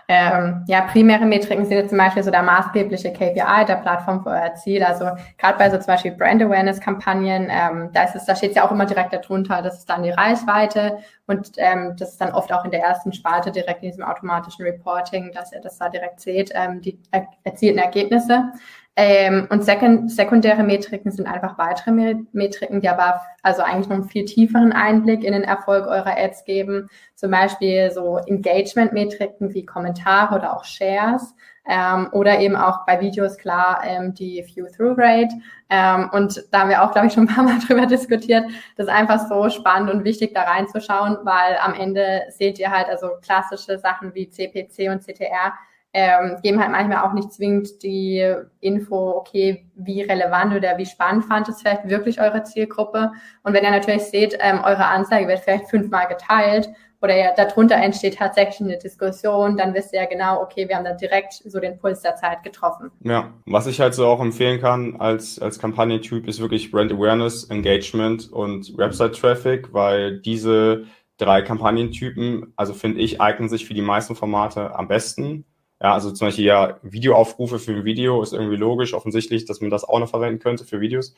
[0.09, 4.31] ähm, ja, primäre Metriken sind jetzt zum Beispiel so der maßgebliche KPI der Plattform für
[4.31, 4.85] euer Ziel.
[4.85, 8.51] Also gerade bei so zum Beispiel Brand Awareness Kampagnen, ähm, da ist es, da steht
[8.51, 12.21] es ja auch immer direkt darunter, das ist dann die Reichweite und ähm, das ist
[12.21, 15.79] dann oft auch in der ersten Spalte direkt in diesem automatischen Reporting, dass ihr das
[15.79, 18.53] da direkt seht, ähm, die er erzielten Ergebnisse.
[18.99, 24.09] Ähm, und sekund sekundäre Metriken sind einfach weitere Metriken, die aber also eigentlich noch einen
[24.09, 26.89] viel tieferen Einblick in den Erfolg eurer Ads geben.
[27.15, 31.35] Zum Beispiel so Engagement-Metriken wie Kommentare oder auch Shares.
[31.69, 35.35] Ähm, oder eben auch bei Videos klar ähm, die View-Through-Rate.
[35.69, 38.45] Ähm, und da haben wir auch, glaube ich, schon ein paar Mal drüber diskutiert.
[38.77, 42.89] Das ist einfach so spannend und wichtig, da reinzuschauen, weil am Ende seht ihr halt
[42.89, 45.53] also klassische Sachen wie CPC und CTR
[45.93, 48.23] ähm, geben halt manchmal auch nicht zwingend die
[48.61, 53.13] Info, okay, wie relevant oder wie spannend fand es vielleicht wirklich eure Zielgruppe.
[53.43, 56.69] Und wenn ihr natürlich seht, ähm, eure Anzeige wird vielleicht fünfmal geteilt
[57.01, 60.85] oder ja, darunter entsteht tatsächlich eine Diskussion, dann wisst ihr ja genau, okay, wir haben
[60.85, 62.91] da direkt so den Puls der Zeit getroffen.
[63.05, 67.45] Ja, was ich halt so auch empfehlen kann als, als Kampagnentyp ist wirklich Brand Awareness,
[67.45, 70.85] Engagement und Website Traffic, weil diese
[71.19, 75.45] drei Kampagnentypen, also finde ich, eignen sich für die meisten Formate am besten.
[75.81, 79.71] Ja, also zum Beispiel ja Videoaufrufe für ein Video ist irgendwie logisch, offensichtlich, dass man
[79.71, 81.15] das auch noch verwenden könnte für Videos.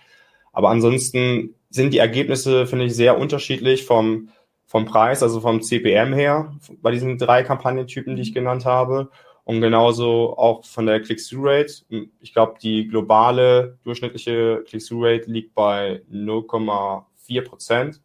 [0.52, 4.30] Aber ansonsten sind die Ergebnisse, finde ich, sehr unterschiedlich vom,
[4.66, 9.10] vom Preis, also vom CPM her, bei diesen drei Kampagnentypen, die ich genannt habe.
[9.44, 11.84] Und genauso auch von der Click-Through-Rate.
[12.20, 18.02] Ich glaube, die globale durchschnittliche Click-Through-Rate liegt bei 0,4 Prozent.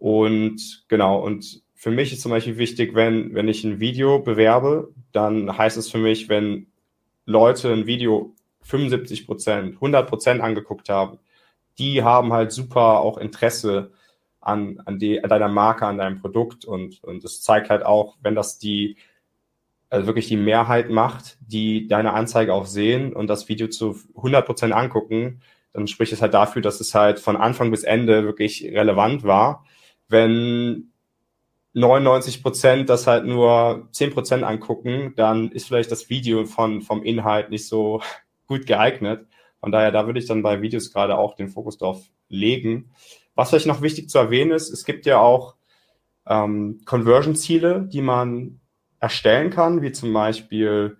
[0.00, 4.94] Und genau, und für mich ist zum Beispiel wichtig, wenn, wenn ich ein Video bewerbe,
[5.10, 6.68] dann heißt es für mich, wenn
[7.26, 11.18] Leute ein Video 75 Prozent, 100 Prozent angeguckt haben,
[11.78, 13.90] die haben halt super auch Interesse
[14.40, 18.16] an, an, die, an deiner Marke, an deinem Produkt und, und das zeigt halt auch,
[18.22, 18.96] wenn das die,
[19.90, 24.46] also wirklich die Mehrheit macht, die deine Anzeige auch sehen und das Video zu 100
[24.46, 25.42] Prozent angucken,
[25.72, 29.66] dann spricht es halt dafür, dass es halt von Anfang bis Ende wirklich relevant war.
[30.08, 30.91] Wenn
[31.74, 37.02] 99 Prozent das halt nur 10 Prozent angucken, dann ist vielleicht das Video von, vom
[37.02, 38.02] Inhalt nicht so
[38.46, 39.26] gut geeignet.
[39.60, 42.90] Von daher, da würde ich dann bei Videos gerade auch den Fokus drauf legen.
[43.34, 45.54] Was vielleicht noch wichtig zu erwähnen ist, es gibt ja auch
[46.26, 48.60] ähm, Conversion-Ziele, die man
[49.00, 50.98] erstellen kann, wie zum Beispiel,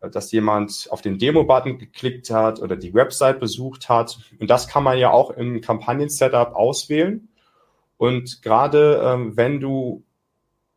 [0.00, 4.18] äh, dass jemand auf den Demo-Button geklickt hat oder die Website besucht hat.
[4.38, 7.28] Und das kann man ja auch im Kampagnen-Setup auswählen.
[7.98, 10.04] Und gerade ähm, wenn du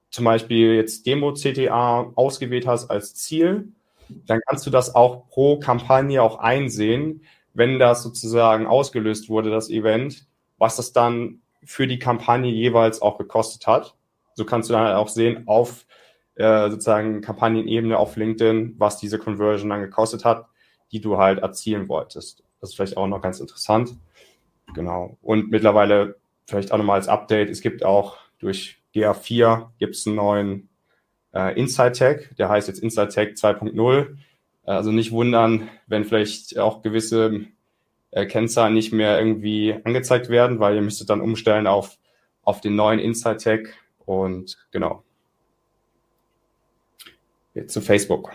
[0.09, 3.69] zum Beispiel jetzt Demo-CTA ausgewählt hast als Ziel,
[4.09, 9.69] dann kannst du das auch pro Kampagne auch einsehen, wenn das sozusagen ausgelöst wurde, das
[9.69, 13.95] Event, was das dann für die Kampagne jeweils auch gekostet hat.
[14.33, 15.85] So kannst du dann halt auch sehen auf
[16.35, 20.47] äh, sozusagen Kampagnenebene auf LinkedIn, was diese Conversion dann gekostet hat,
[20.91, 22.43] die du halt erzielen wolltest.
[22.59, 23.95] Das ist vielleicht auch noch ganz interessant.
[24.73, 25.17] Genau.
[25.21, 26.20] Und mittlerweile
[26.51, 30.69] vielleicht auch nochmal als Update, es gibt auch durch GA4 gibt es einen neuen
[31.33, 34.17] äh, Inside Tag, der heißt jetzt Inside Tag 2.0.
[34.63, 37.45] Also nicht wundern, wenn vielleicht auch gewisse
[38.11, 41.97] äh, Kennzahlen nicht mehr irgendwie angezeigt werden, weil ihr müsstet dann umstellen auf,
[42.43, 43.73] auf den neuen Inside Tag
[44.05, 45.03] und genau.
[47.53, 48.31] Jetzt zu Facebook.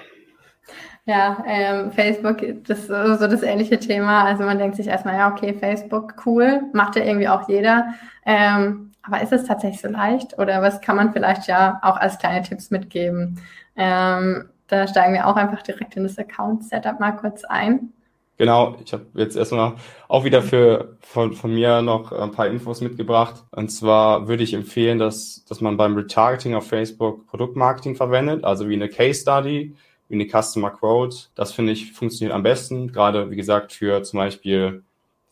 [1.09, 4.25] Ja, ähm, Facebook, das ist so das ähnliche Thema.
[4.25, 7.95] Also man denkt sich erstmal, ja, okay, Facebook, cool, macht ja irgendwie auch jeder.
[8.25, 10.37] Ähm, aber ist es tatsächlich so leicht?
[10.39, 13.41] Oder was kann man vielleicht ja auch als kleine Tipps mitgeben?
[13.77, 17.93] Ähm, da steigen wir auch einfach direkt in das Account-Setup mal kurz ein.
[18.37, 19.75] Genau, ich habe jetzt erstmal
[20.09, 23.45] auch wieder für von, von mir noch ein paar Infos mitgebracht.
[23.53, 28.69] Und zwar würde ich empfehlen, dass, dass man beim Retargeting auf Facebook Produktmarketing verwendet, also
[28.69, 29.77] wie eine Case Study
[30.11, 31.17] eine Customer Quote.
[31.35, 34.83] Das finde ich funktioniert am besten, gerade wie gesagt für zum Beispiel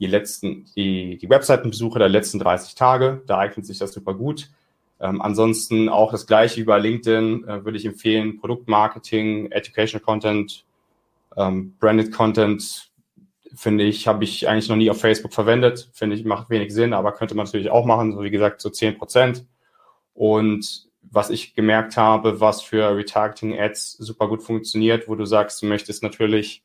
[0.01, 3.23] die letzten, die, die Webseitenbesuche der letzten 30 Tage.
[3.27, 4.51] Da eignet sich das super gut.
[5.01, 8.39] Ähm, ansonsten auch das gleiche über LinkedIn äh, würde ich empfehlen.
[8.39, 10.65] Produktmarketing, Educational Content,
[11.37, 12.91] ähm, Branded Content,
[13.55, 15.91] finde ich, habe ich eigentlich noch nie auf Facebook verwendet.
[15.93, 18.71] Finde ich, macht wenig Sinn, aber könnte man natürlich auch machen, so wie gesagt, so
[18.71, 19.47] 10 Prozent.
[20.15, 25.66] Und was ich gemerkt habe, was für Retargeting-Ads super gut funktioniert, wo du sagst, du
[25.66, 26.64] möchtest natürlich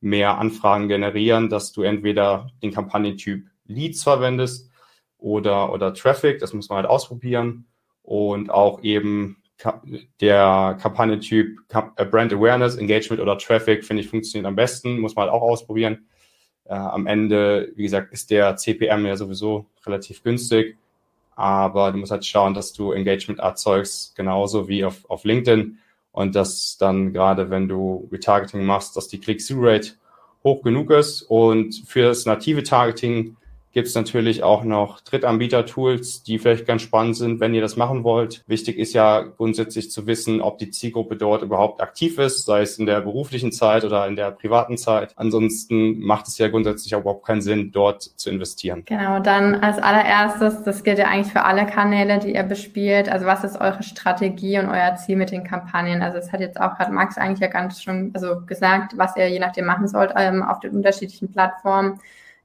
[0.00, 4.70] mehr Anfragen generieren, dass du entweder den Kampagnentyp Leads verwendest
[5.18, 7.66] oder, oder Traffic, das muss man halt ausprobieren
[8.02, 9.42] und auch eben
[10.20, 11.58] der Kampagnentyp
[11.96, 15.42] äh, Brand Awareness, Engagement oder Traffic, finde ich, funktioniert am besten, muss man halt auch
[15.42, 16.06] ausprobieren.
[16.64, 20.76] Äh, am Ende, wie gesagt, ist der CPM ja sowieso relativ günstig,
[21.38, 25.78] aber du musst halt schauen, dass du Engagement erzeugst, genauso wie auf, auf LinkedIn.
[26.10, 29.92] Und dass dann gerade, wenn du Retargeting machst, dass die Click-Through-Rate
[30.42, 31.22] hoch genug ist.
[31.22, 33.36] Und für das native Targeting
[33.72, 38.04] gibt es natürlich auch noch Drittanbieter-Tools, die vielleicht ganz spannend sind, wenn ihr das machen
[38.04, 38.42] wollt.
[38.46, 42.78] Wichtig ist ja grundsätzlich zu wissen, ob die Zielgruppe dort überhaupt aktiv ist, sei es
[42.78, 45.12] in der beruflichen Zeit oder in der privaten Zeit.
[45.16, 48.82] Ansonsten macht es ja grundsätzlich auch überhaupt keinen Sinn, dort zu investieren.
[48.86, 53.08] Genau, dann als allererstes, das gilt ja eigentlich für alle Kanäle, die ihr bespielt.
[53.08, 56.02] Also was ist eure Strategie und euer Ziel mit den Kampagnen?
[56.02, 59.28] Also es hat jetzt auch gerade Max eigentlich ja ganz schon also gesagt, was ihr
[59.28, 62.00] je nachdem machen sollt ähm, auf den unterschiedlichen Plattformen.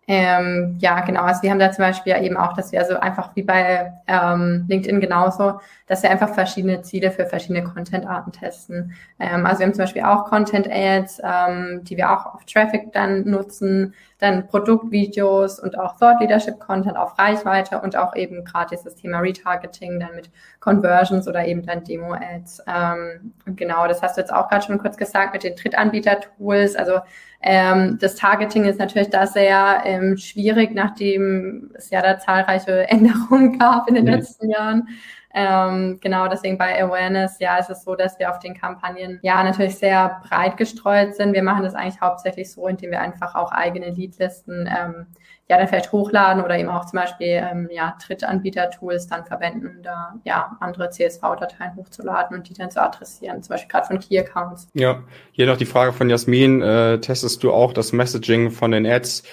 [0.05, 1.21] Ähm, ja, genau.
[1.21, 3.93] Also wir haben da zum Beispiel ja eben auch, dass wir also einfach wie bei
[4.07, 8.93] ähm, LinkedIn genauso, dass wir einfach verschiedene Ziele für verschiedene Content-Arten testen.
[9.17, 13.29] Ähm, also wir haben zum Beispiel auch Content-Ads, ähm, die wir auch auf Traffic dann
[13.29, 18.95] nutzen, dann Produktvideos und auch Thought Leadership Content auf Reichweite und auch eben gerade das
[18.95, 22.63] Thema Retargeting dann mit Conversions oder eben dann Demo Ads.
[22.67, 26.75] Ähm, genau, das hast du jetzt auch gerade schon kurz gesagt mit den Drittanbieter Tools.
[26.75, 26.99] Also
[27.43, 33.59] ähm, das Targeting ist natürlich da sehr ähm, schwierig, nachdem es ja da zahlreiche Änderungen
[33.59, 34.15] gab in den ja.
[34.15, 34.87] letzten Jahren.
[35.33, 39.43] Ähm, genau, deswegen bei Awareness, ja, ist es so, dass wir auf den Kampagnen ja
[39.43, 41.33] natürlich sehr breit gestreut sind.
[41.33, 45.07] Wir machen das eigentlich hauptsächlich so, indem wir einfach auch eigene Leadlisten ähm,
[45.49, 49.83] ja dann vielleicht hochladen oder eben auch zum Beispiel ähm, ja, Drittanbieter-Tools dann verwenden, um
[49.83, 54.67] da ja andere CSV-Dateien hochzuladen und die dann zu adressieren, zum Beispiel gerade von Key-Accounts.
[54.73, 58.85] Ja, hier noch die Frage von Jasmin, äh, testest du auch das Messaging von den
[58.85, 59.23] Ads?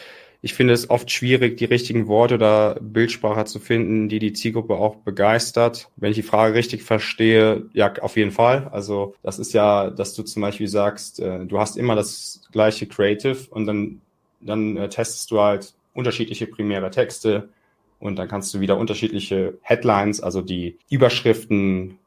[0.42, 4.74] Ich finde es oft schwierig, die richtigen Worte oder Bildsprache zu finden, die die Zielgruppe
[4.74, 5.88] auch begeistert.
[5.96, 8.68] Wenn ich die Frage richtig verstehe, ja, auf jeden Fall.
[8.72, 12.86] Also das ist ja, dass du zum Beispiel sagst, äh, du hast immer das gleiche
[12.86, 14.00] Creative und dann,
[14.40, 17.50] dann äh, testest du halt unterschiedliche primäre Texte
[17.98, 21.98] und dann kannst du wieder unterschiedliche Headlines, also die Überschriften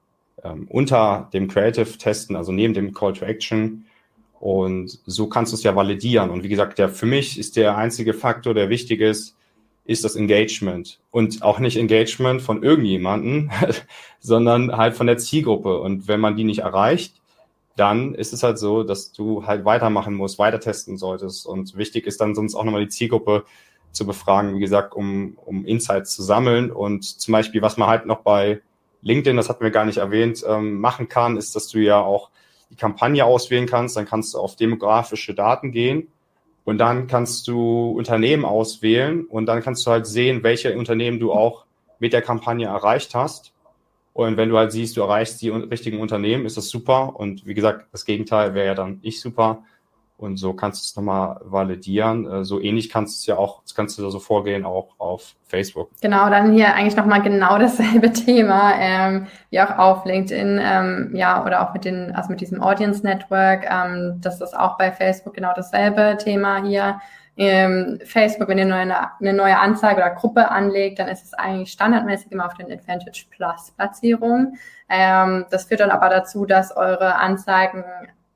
[0.44, 3.86] ähm, unter dem Creative testen, also neben dem Call to Action
[4.44, 6.30] und so kannst du es ja validieren.
[6.30, 9.38] Und wie gesagt, der, für mich ist der einzige Faktor, der wichtig ist,
[9.86, 11.00] ist das Engagement.
[11.12, 13.52] Und auch nicht Engagement von irgendjemanden,
[14.20, 15.80] sondern halt von der Zielgruppe.
[15.80, 17.22] Und wenn man die nicht erreicht,
[17.78, 21.46] dann ist es halt so, dass du halt weitermachen musst, weiter testen solltest.
[21.48, 23.46] Und wichtig ist dann sonst auch nochmal die Zielgruppe
[23.94, 26.70] zu befragen, wie gesagt, um, um Insights zu sammeln.
[26.70, 28.60] Und zum Beispiel, was man halt noch bei
[29.04, 32.30] LinkedIn, das hatten wir gar nicht erwähnt, ähm, machen kann, ist, dass du ja auch
[32.74, 36.08] die Kampagne auswählen kannst, dann kannst du auf demografische Daten gehen
[36.66, 41.32] und dann kannst du Unternehmen auswählen und dann kannst du halt sehen, welche Unternehmen du
[41.32, 41.66] auch
[42.00, 43.54] mit der Kampagne erreicht hast.
[44.14, 47.16] Und wenn du halt siehst, du erreichst die richtigen Unternehmen, ist das super.
[47.16, 49.64] Und wie gesagt, das Gegenteil wäre ja dann nicht super.
[50.18, 52.26] Und so kannst du es nochmal validieren.
[52.26, 55.00] Äh, so ähnlich kannst du es ja auch, das kannst du da so vorgehen auch
[55.00, 55.90] auf Facebook.
[56.02, 61.44] Genau, dann hier eigentlich nochmal genau dasselbe Thema, ähm, wie auch auf LinkedIn, ähm, ja,
[61.44, 63.66] oder auch mit den, also mit diesem Audience Network.
[63.70, 67.00] Ähm, das ist auch bei Facebook genau dasselbe Thema hier.
[67.36, 71.72] Ähm, Facebook, wenn ihr eine, eine neue Anzeige oder Gruppe anlegt, dann ist es eigentlich
[71.72, 74.54] standardmäßig immer auf den Advantage Plus Platzierung.
[74.88, 77.84] Ähm, das führt dann aber dazu, dass eure Anzeigen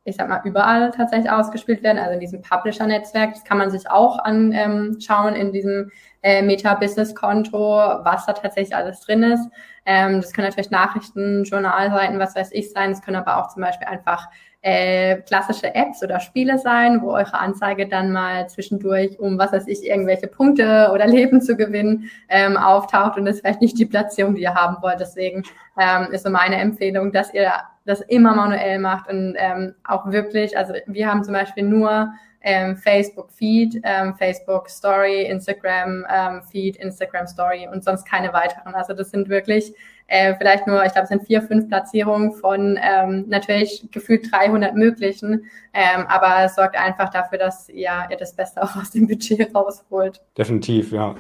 [0.08, 3.34] ich sag mal, überall tatsächlich ausgespielt werden, also in diesem Publisher-Netzwerk.
[3.34, 5.92] Das kann man sich auch anschauen in diesem
[6.24, 7.60] äh, Meta-Business-Konto,
[8.04, 9.50] was da tatsächlich alles drin ist.
[9.86, 12.92] Ähm, das können natürlich Nachrichten, Journalseiten, was weiß ich sein.
[12.92, 14.30] Es können aber auch zum Beispiel einfach
[14.62, 19.68] äh, klassische Apps oder Spiele sein, wo eure Anzeige dann mal zwischendurch, um was weiß
[19.68, 24.36] ich, irgendwelche Punkte oder Leben zu gewinnen, ähm, auftaucht und das vielleicht nicht die Platzierung,
[24.36, 25.02] die ihr haben wollt.
[25.02, 25.44] Deswegen
[25.78, 27.52] ähm, ist so meine Empfehlung, dass ihr
[27.88, 32.78] das immer manuell macht und ähm, auch wirklich, also wir haben zum Beispiel nur ähm,
[32.78, 38.76] Facebook Feed, ähm, Facebook Story, Instagram ähm, Feed, Instagram Story und sonst keine weiteren.
[38.76, 39.74] Also das sind wirklich
[40.08, 44.76] äh, vielleicht nur, ich glaube, es sind vier, fünf Platzierungen von ähm, natürlich gefühlt 300
[44.76, 49.08] möglichen, ähm, aber es sorgt einfach dafür, dass ja, ihr das Beste auch aus dem
[49.08, 50.22] Budget rausholt.
[50.38, 51.16] Definitiv, ja.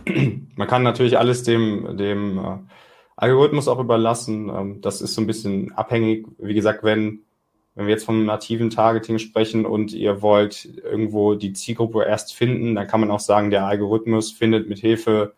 [0.55, 2.57] Man kann natürlich alles dem, dem äh,
[3.17, 4.49] Algorithmus auch überlassen.
[4.49, 6.25] Ähm, das ist so ein bisschen abhängig.
[6.37, 7.23] Wie gesagt, wenn,
[7.75, 12.75] wenn wir jetzt vom nativen Targeting sprechen und ihr wollt irgendwo die Zielgruppe erst finden,
[12.75, 15.33] dann kann man auch sagen, der Algorithmus findet mit Hilfe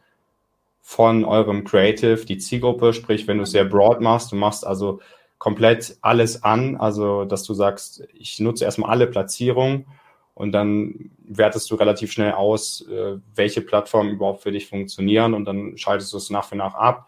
[0.82, 5.00] von eurem Creative die Zielgruppe, sprich, wenn du es sehr broad machst, du machst also
[5.38, 9.86] komplett alles an, also dass du sagst, ich nutze erstmal alle Platzierungen
[10.34, 15.46] und dann wertest du relativ schnell aus, äh, welche Plattformen überhaupt für dich funktionieren und
[15.46, 17.08] dann schaltest du es nach und nach ab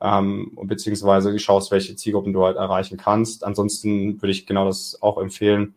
[0.00, 3.44] ähm, beziehungsweise du schaust, welche Zielgruppen du halt erreichen kannst.
[3.44, 5.74] Ansonsten würde ich genau das auch empfehlen,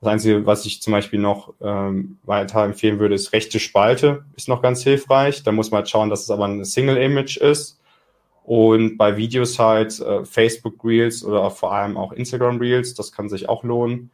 [0.00, 4.48] Das Einzige, was ich zum Beispiel noch ähm, weiter empfehlen würde, ist rechte Spalte, ist
[4.48, 5.42] noch ganz hilfreich.
[5.42, 7.78] Da muss man halt schauen, dass es aber ein Single-Image ist.
[8.44, 13.28] Und bei Videos halt äh, Facebook Reels oder vor allem auch Instagram Reels, das kann
[13.28, 14.10] sich auch lohnen.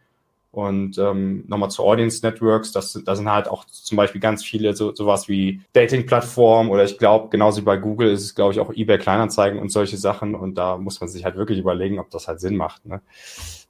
[0.56, 4.72] Und ähm, nochmal zu Audience Networks, das, das sind halt auch zum Beispiel ganz viele
[4.72, 8.60] so, sowas wie Dating-Plattformen oder ich glaube, genauso wie bei Google ist es, glaube ich,
[8.60, 10.34] auch eBay Kleinanzeigen und solche Sachen.
[10.34, 12.86] Und da muss man sich halt wirklich überlegen, ob das halt Sinn macht.
[12.86, 13.02] Ne?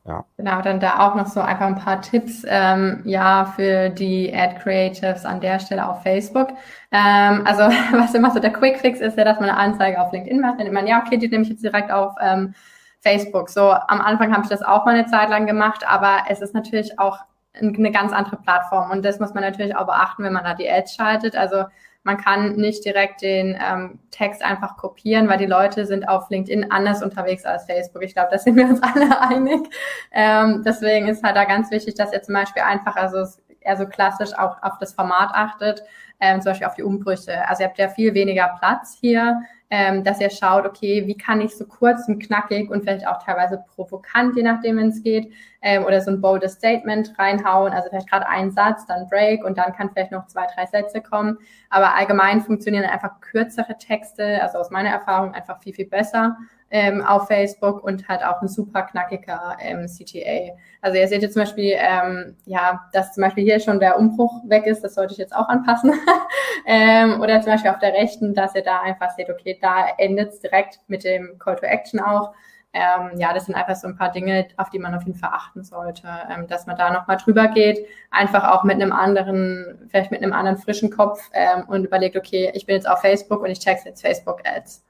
[0.07, 0.27] Ja.
[0.37, 4.61] Genau, dann da auch noch so einfach ein paar Tipps, ähm, ja, für die Ad
[4.63, 6.51] Creatives an der Stelle auf Facebook.
[6.93, 7.63] Ähm, also,
[7.95, 10.61] was immer so der Quick Fix ist ja, dass man eine Anzeige auf LinkedIn macht.
[10.61, 12.55] Dann man, ja, okay, die nehme ich jetzt direkt auf ähm,
[13.01, 13.51] Facebook.
[13.51, 16.55] So, am Anfang habe ich das auch mal eine Zeit lang gemacht, aber es ist
[16.55, 17.19] natürlich auch
[17.55, 20.71] eine ganz andere Plattform und das muss man natürlich auch beachten, wenn man da die
[20.71, 21.37] Ads schaltet.
[21.37, 21.65] Also,
[22.07, 26.71] man kann nicht direkt den ähm, Text einfach kopieren, weil die Leute sind auf LinkedIn
[26.71, 28.05] anders unterwegs als Facebook.
[28.05, 29.69] Ich glaube, da sind wir uns alle einig.
[30.13, 33.27] Ähm, deswegen ist halt da ganz wichtig, dass ihr zum Beispiel einfach, also
[33.59, 35.83] eher so klassisch auch auf das Format achtet,
[36.21, 37.47] ähm, zum Beispiel auf die Umbrüche.
[37.49, 41.41] Also ihr habt ja viel weniger Platz hier ähm, dass ihr schaut, okay, wie kann
[41.41, 45.33] ich so kurz und knackig und vielleicht auch teilweise provokant, je nachdem, wenn es geht,
[45.61, 49.59] ähm, oder so ein boldes Statement reinhauen, also vielleicht gerade einen Satz, dann Break und
[49.59, 51.39] dann kann vielleicht noch zwei, drei Sätze kommen.
[51.71, 56.37] Aber allgemein funktionieren einfach kürzere Texte, also aus meiner Erfahrung einfach viel, viel besser
[56.71, 60.57] ähm, auf Facebook und halt auch ein super knackiger ähm, CTA.
[60.81, 64.43] Also ihr seht jetzt zum Beispiel, ähm, ja, dass zum Beispiel hier schon der Umbruch
[64.47, 65.93] weg ist, das sollte ich jetzt auch anpassen.
[66.67, 70.33] ähm, oder zum Beispiel auf der rechten, dass ihr da einfach seht, okay, da endet
[70.33, 72.33] es direkt mit dem Call to Action auch.
[72.73, 75.31] Ähm, ja, das sind einfach so ein paar Dinge, auf die man auf jeden Fall
[75.33, 80.11] achten sollte, ähm, dass man da nochmal drüber geht, einfach auch mit einem anderen, vielleicht
[80.11, 83.51] mit einem anderen frischen Kopf ähm, und überlegt, okay, ich bin jetzt auf Facebook und
[83.51, 84.85] ich check jetzt Facebook Ads.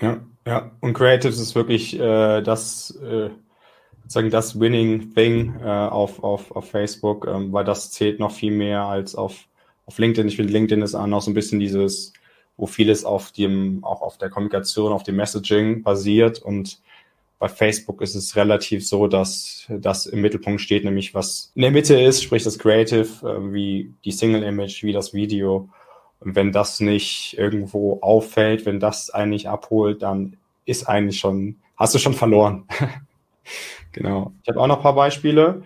[0.00, 0.70] Ja, ja.
[0.80, 3.30] Und Creatives ist wirklich äh, das, äh,
[4.02, 8.52] sozusagen das Winning Thing äh, auf, auf, auf Facebook, ähm, weil das zählt noch viel
[8.52, 9.46] mehr als auf,
[9.86, 10.28] auf LinkedIn.
[10.28, 12.12] Ich finde, LinkedIn ist auch noch so ein bisschen dieses,
[12.56, 16.40] wo vieles auf dem, auch auf der Kommunikation, auf dem Messaging basiert.
[16.40, 16.80] Und
[17.38, 21.70] bei Facebook ist es relativ so, dass das im Mittelpunkt steht, nämlich was in der
[21.70, 25.68] Mitte ist, sprich das Creative, äh, wie die Single Image, wie das Video
[26.20, 31.56] und wenn das nicht irgendwo auffällt, wenn das einen nicht abholt, dann ist eigentlich schon,
[31.76, 32.66] hast du schon verloren.
[33.92, 34.32] genau.
[34.42, 35.62] Ich habe auch noch ein paar Beispiele.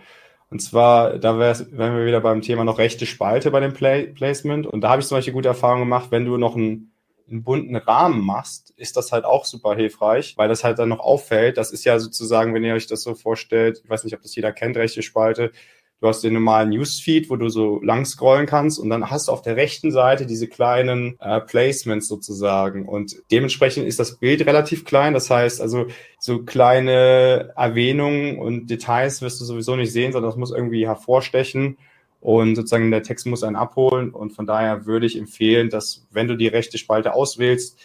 [0.50, 4.66] Und zwar, da wären wir wieder beim Thema noch rechte Spalte bei dem Play Placement.
[4.66, 6.92] Und da habe ich zum Beispiel gute Erfahrungen gemacht, wenn du noch einen,
[7.30, 10.98] einen bunten Rahmen machst, ist das halt auch super hilfreich, weil das halt dann noch
[10.98, 11.56] auffällt.
[11.56, 14.34] Das ist ja sozusagen, wenn ihr euch das so vorstellt, ich weiß nicht, ob das
[14.34, 15.52] jeder kennt, rechte Spalte,
[16.00, 19.32] Du hast den normalen Newsfeed, wo du so lang scrollen kannst und dann hast du
[19.32, 22.86] auf der rechten Seite diese kleinen äh, Placements sozusagen.
[22.86, 25.12] Und dementsprechend ist das Bild relativ klein.
[25.12, 30.38] Das heißt also so kleine Erwähnungen und Details wirst du sowieso nicht sehen, sondern das
[30.38, 31.76] muss irgendwie hervorstechen.
[32.22, 34.10] Und sozusagen der Text muss einen abholen.
[34.10, 37.78] Und von daher würde ich empfehlen, dass wenn du die rechte Spalte auswählst,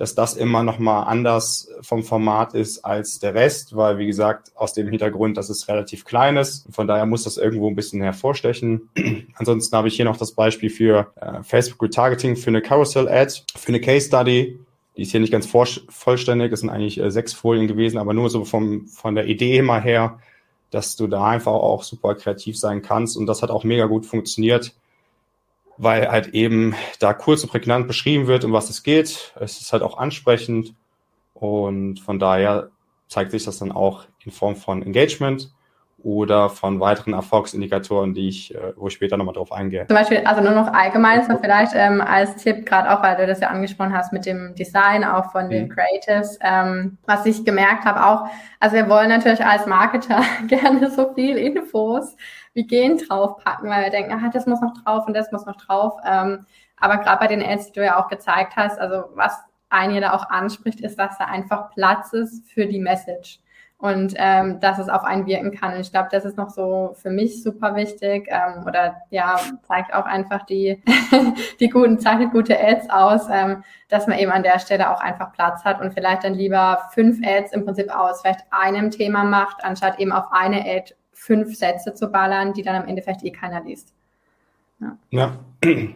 [0.00, 4.50] dass das immer noch mal anders vom Format ist als der Rest, weil wie gesagt
[4.54, 6.66] aus dem Hintergrund, dass es relativ klein ist.
[6.70, 8.88] Von daher muss das irgendwo ein bisschen hervorstechen.
[9.34, 13.42] Ansonsten habe ich hier noch das Beispiel für äh, Facebook Retargeting für eine Carousel Ad,
[13.54, 14.58] für eine Case Study.
[14.96, 18.30] Die ist hier nicht ganz vollständig, es sind eigentlich äh, sechs Folien gewesen, aber nur
[18.30, 20.18] so vom, von der Idee immer her,
[20.70, 23.18] dass du da einfach auch super kreativ sein kannst.
[23.18, 24.72] Und das hat auch mega gut funktioniert
[25.82, 29.32] weil halt eben da kurz und prägnant beschrieben wird, um was es geht.
[29.40, 30.74] Es ist halt auch ansprechend
[31.32, 32.68] und von daher
[33.08, 35.50] zeigt sich das dann auch in Form von Engagement
[36.02, 39.86] oder von weiteren Erfolgsindikatoren, die ich, äh, wo ich später nochmal drauf eingehe.
[39.86, 43.26] Zum Beispiel, also nur noch allgemein, so vielleicht ähm, als Tipp, gerade auch, weil du
[43.26, 45.70] das ja angesprochen hast mit dem Design, auch von den mhm.
[45.70, 48.28] Creatives, ähm, was ich gemerkt habe auch,
[48.60, 52.16] also wir wollen natürlich als Marketer gerne so viel Infos
[52.52, 55.56] wie Gen draufpacken, weil wir denken, ah, das muss noch drauf und das muss noch
[55.56, 55.94] drauf.
[56.04, 60.00] Ähm, aber gerade bei den Ads, die du ja auch gezeigt hast, also was einige
[60.00, 63.40] da auch anspricht, ist, dass da einfach Platz ist für die Message
[63.80, 65.74] und ähm, dass es auf einen wirken kann.
[65.74, 69.94] Und ich glaube, das ist noch so für mich super wichtig ähm, oder ja, zeigt
[69.94, 70.82] auch einfach die,
[71.60, 75.32] die guten, zeichnet gute Ads aus, ähm, dass man eben an der Stelle auch einfach
[75.32, 79.64] Platz hat und vielleicht dann lieber fünf Ads im Prinzip aus vielleicht einem Thema macht,
[79.64, 83.30] anstatt eben auf eine Ad fünf Sätze zu ballern, die dann am Ende vielleicht eh
[83.30, 83.92] keiner liest.
[84.80, 84.98] Ja.
[85.10, 85.38] ja.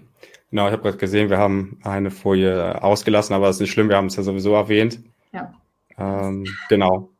[0.50, 3.88] Genau, ich habe gerade gesehen, wir haben eine Folie ausgelassen, aber das ist nicht schlimm,
[3.88, 5.00] wir haben es ja sowieso erwähnt.
[5.32, 5.52] Ja.
[5.98, 7.10] Ähm, genau.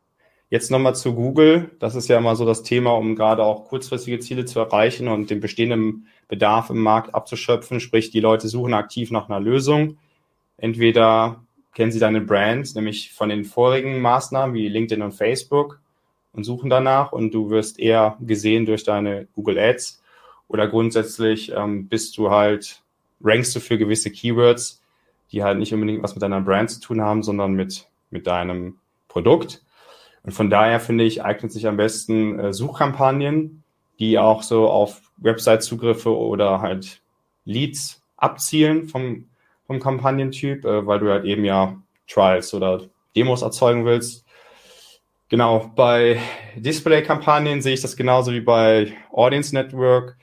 [0.49, 1.69] Jetzt nochmal zu Google.
[1.79, 5.29] Das ist ja immer so das Thema, um gerade auch kurzfristige Ziele zu erreichen und
[5.29, 7.81] den bestehenden Bedarf im Markt abzuschöpfen.
[7.81, 9.97] Sprich, die Leute suchen aktiv nach einer Lösung.
[10.55, 11.43] Entweder
[11.73, 15.81] kennen sie deine Brand, nämlich von den vorigen Maßnahmen wie LinkedIn und Facebook,
[16.35, 20.01] und suchen danach und du wirst eher gesehen durch deine Google Ads
[20.47, 22.81] oder grundsätzlich ähm, bist du halt,
[23.23, 24.81] rankst du für gewisse Keywords,
[25.31, 28.77] die halt nicht unbedingt was mit deiner Brand zu tun haben, sondern mit, mit deinem
[29.07, 29.63] Produkt.
[30.23, 33.63] Und von daher finde ich, eignet sich am besten äh, Suchkampagnen,
[33.99, 37.01] die auch so auf Website-Zugriffe oder halt
[37.45, 39.25] Leads abzielen vom,
[39.67, 41.77] vom Kampagnentyp, äh, weil du halt eben ja
[42.07, 42.81] Trials oder
[43.15, 44.24] Demos erzeugen willst.
[45.29, 46.19] Genau, bei
[46.55, 50.17] Display-Kampagnen sehe ich das genauso wie bei Audience Network,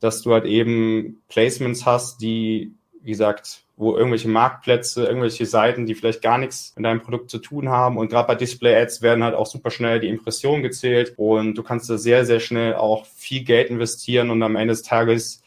[0.00, 5.94] dass du halt eben Placements hast, die, wie gesagt, wo irgendwelche Marktplätze, irgendwelche Seiten, die
[5.94, 7.96] vielleicht gar nichts mit deinem Produkt zu tun haben.
[7.96, 11.88] Und gerade bei Display-Ads werden halt auch super schnell die Impressionen gezählt und du kannst
[11.88, 15.42] da sehr, sehr schnell auch viel Geld investieren und am Ende des Tages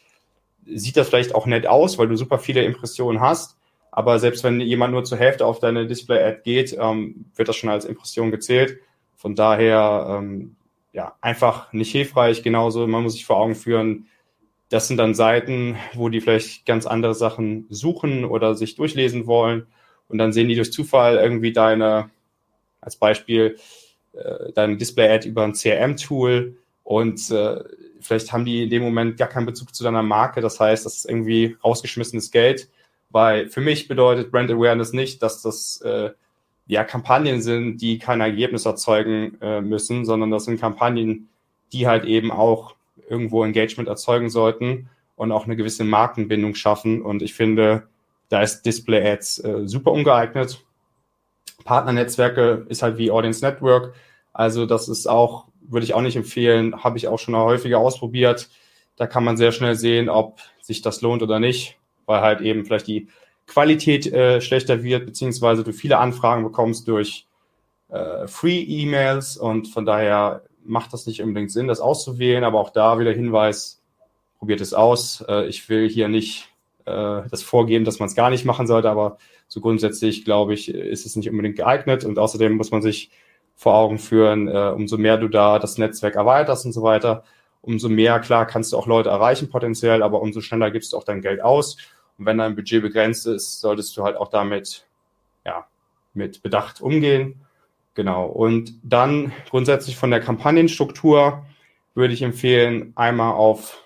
[0.64, 3.58] sieht das vielleicht auch nett aus, weil du super viele Impressionen hast.
[3.90, 7.68] Aber selbst wenn jemand nur zur Hälfte auf deine Display-Ad geht, ähm, wird das schon
[7.68, 8.78] als Impression gezählt.
[9.22, 10.56] Von daher, ähm,
[10.92, 12.42] ja, einfach nicht hilfreich.
[12.42, 14.08] Genauso, man muss sich vor Augen führen,
[14.68, 19.68] das sind dann Seiten, wo die vielleicht ganz andere Sachen suchen oder sich durchlesen wollen.
[20.08, 22.10] Und dann sehen die durch Zufall irgendwie deine,
[22.80, 23.58] als Beispiel,
[24.12, 27.62] äh, deine Display-Ad über ein CRM-Tool und äh,
[28.00, 30.40] vielleicht haben die in dem Moment gar keinen Bezug zu deiner Marke.
[30.40, 32.68] Das heißt, das ist irgendwie rausgeschmissenes Geld.
[33.10, 36.10] Weil für mich bedeutet Brand Awareness nicht, dass das äh,
[36.66, 41.28] ja Kampagnen sind, die kein Ergebnis erzeugen äh, müssen, sondern das sind Kampagnen,
[41.72, 42.74] die halt eben auch
[43.08, 47.02] irgendwo Engagement erzeugen sollten und auch eine gewisse Markenbindung schaffen.
[47.02, 47.88] Und ich finde,
[48.28, 50.64] da ist Display Ads äh, super ungeeignet.
[51.64, 53.94] Partnernetzwerke ist halt wie Audience Network.
[54.32, 58.48] Also das ist auch, würde ich auch nicht empfehlen, habe ich auch schon häufiger ausprobiert.
[58.96, 62.64] Da kann man sehr schnell sehen, ob sich das lohnt oder nicht, weil halt eben
[62.64, 63.08] vielleicht die
[63.52, 67.26] Qualität äh, schlechter wird, beziehungsweise du viele Anfragen bekommst durch
[67.88, 72.98] äh, Free-E-Mails und von daher macht das nicht unbedingt Sinn, das auszuwählen, aber auch da
[72.98, 73.82] wieder Hinweis,
[74.38, 75.22] probiert es aus.
[75.28, 76.48] Äh, ich will hier nicht
[76.86, 80.72] äh, das vorgeben, dass man es gar nicht machen sollte, aber so grundsätzlich, glaube ich,
[80.72, 83.10] ist es nicht unbedingt geeignet und außerdem muss man sich
[83.54, 87.24] vor Augen führen, äh, umso mehr du da das Netzwerk erweiterst und so weiter,
[87.60, 91.04] umso mehr, klar, kannst du auch Leute erreichen potenziell, aber umso schneller gibst du auch
[91.04, 91.76] dein Geld aus.
[92.18, 94.86] Und wenn dein Budget begrenzt ist, solltest du halt auch damit,
[95.44, 95.66] ja,
[96.14, 97.42] mit Bedacht umgehen
[97.94, 98.26] Genau.
[98.26, 101.44] Und dann grundsätzlich von der Kampagnenstruktur
[101.94, 103.84] würde ich empfehlen, einmal auf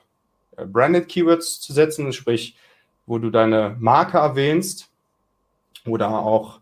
[0.57, 2.57] äh, Branded Keywords zu setzen, sprich,
[3.07, 4.91] wo du deine Marke erwähnst
[5.87, 6.61] oder auch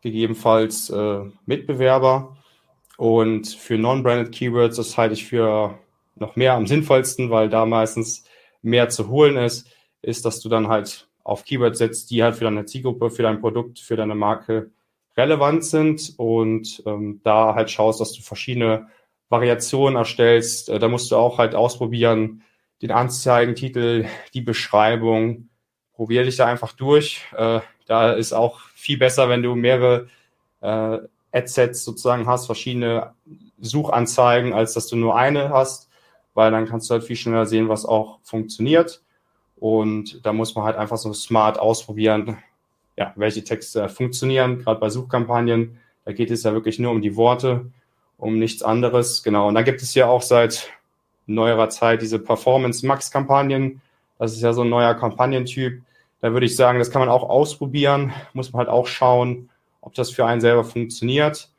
[0.00, 2.36] gegebenenfalls äh, Mitbewerber.
[2.96, 5.78] Und für Non-Branded Keywords, das halte ich für
[6.14, 8.24] noch mehr am sinnvollsten, weil da meistens
[8.62, 9.68] mehr zu holen ist,
[10.06, 13.40] ist, dass du dann halt auf Keywords setzt, die halt für deine Zielgruppe, für dein
[13.40, 14.70] Produkt, für deine Marke
[15.16, 18.88] relevant sind und ähm, da halt schaust, dass du verschiedene
[19.28, 20.68] Variationen erstellst.
[20.68, 22.42] Äh, da musst du auch halt ausprobieren,
[22.82, 25.48] den Anzeigentitel, die Beschreibung.
[25.94, 27.22] Probier dich da einfach durch.
[27.36, 30.08] Äh, da ist auch viel besser, wenn du mehrere
[30.60, 30.98] äh,
[31.32, 33.14] Adsets sozusagen hast, verschiedene
[33.58, 35.88] Suchanzeigen, als dass du nur eine hast,
[36.34, 39.02] weil dann kannst du halt viel schneller sehen, was auch funktioniert.
[39.58, 42.38] Und da muss man halt einfach so smart ausprobieren,
[42.96, 45.78] ja, welche Texte funktionieren, gerade bei Suchkampagnen.
[46.04, 47.70] Da geht es ja wirklich nur um die Worte,
[48.16, 49.22] um nichts anderes.
[49.22, 49.48] Genau.
[49.48, 50.70] Und da gibt es ja auch seit
[51.26, 53.80] neuerer Zeit diese Performance-Max-Kampagnen.
[54.18, 55.82] Das ist ja so ein neuer Kampagnentyp.
[56.20, 58.12] Da würde ich sagen, das kann man auch ausprobieren.
[58.32, 59.50] Muss man halt auch schauen,
[59.80, 61.50] ob das für einen selber funktioniert.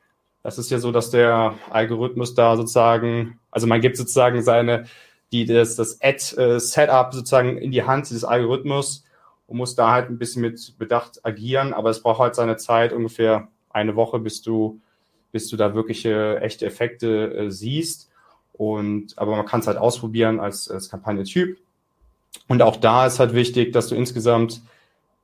[0.42, 4.86] Das ist ja so, dass der Algorithmus da sozusagen, also man gibt sozusagen seine,
[5.32, 9.04] die, das, das Ad-Setup sozusagen in die Hand des Algorithmus
[9.46, 12.92] und muss da halt ein bisschen mit Bedacht agieren, aber es braucht halt seine Zeit,
[12.92, 14.80] ungefähr eine Woche, bis du,
[15.32, 18.10] bis du da wirkliche echte Effekte äh, siehst.
[18.52, 21.58] Und aber man kann es halt ausprobieren als, als Kampagnentyp.
[22.48, 24.62] Und auch da ist halt wichtig, dass du insgesamt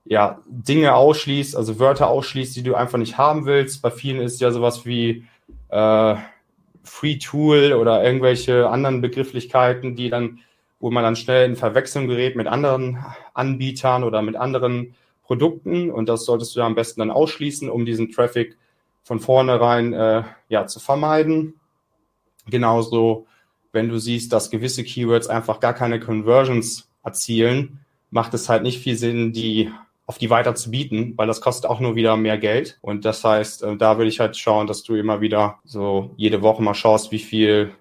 [0.05, 3.83] ja Dinge ausschließt, also Wörter ausschließt, die du einfach nicht haben willst.
[3.83, 5.25] Bei vielen ist ja sowas wie
[5.71, 6.17] äh,
[6.85, 10.41] Free Tool oder irgendwelche anderen Begrifflichkeiten, die dann
[10.85, 15.91] wo man dann schnell in Verwechslung gerät mit anderen Anbietern oder mit anderen Produkten.
[15.91, 18.59] Und das solltest du am besten dann ausschließen, um diesen Traffic
[19.03, 21.55] von vornherein äh, ja, zu vermeiden.
[22.47, 23.27] Genauso,
[23.73, 27.81] wenn du siehst, dass gewisse Keywords einfach gar keine Conversions erzielen,
[28.11, 29.73] macht es halt nicht viel Sinn, die
[30.07, 32.79] auf die weiter zu bieten, weil das kostet auch nur wieder mehr Geld.
[32.83, 36.43] Und das heißt, äh, da würde ich halt schauen, dass du immer wieder so jede
[36.43, 37.73] Woche mal schaust, wie viel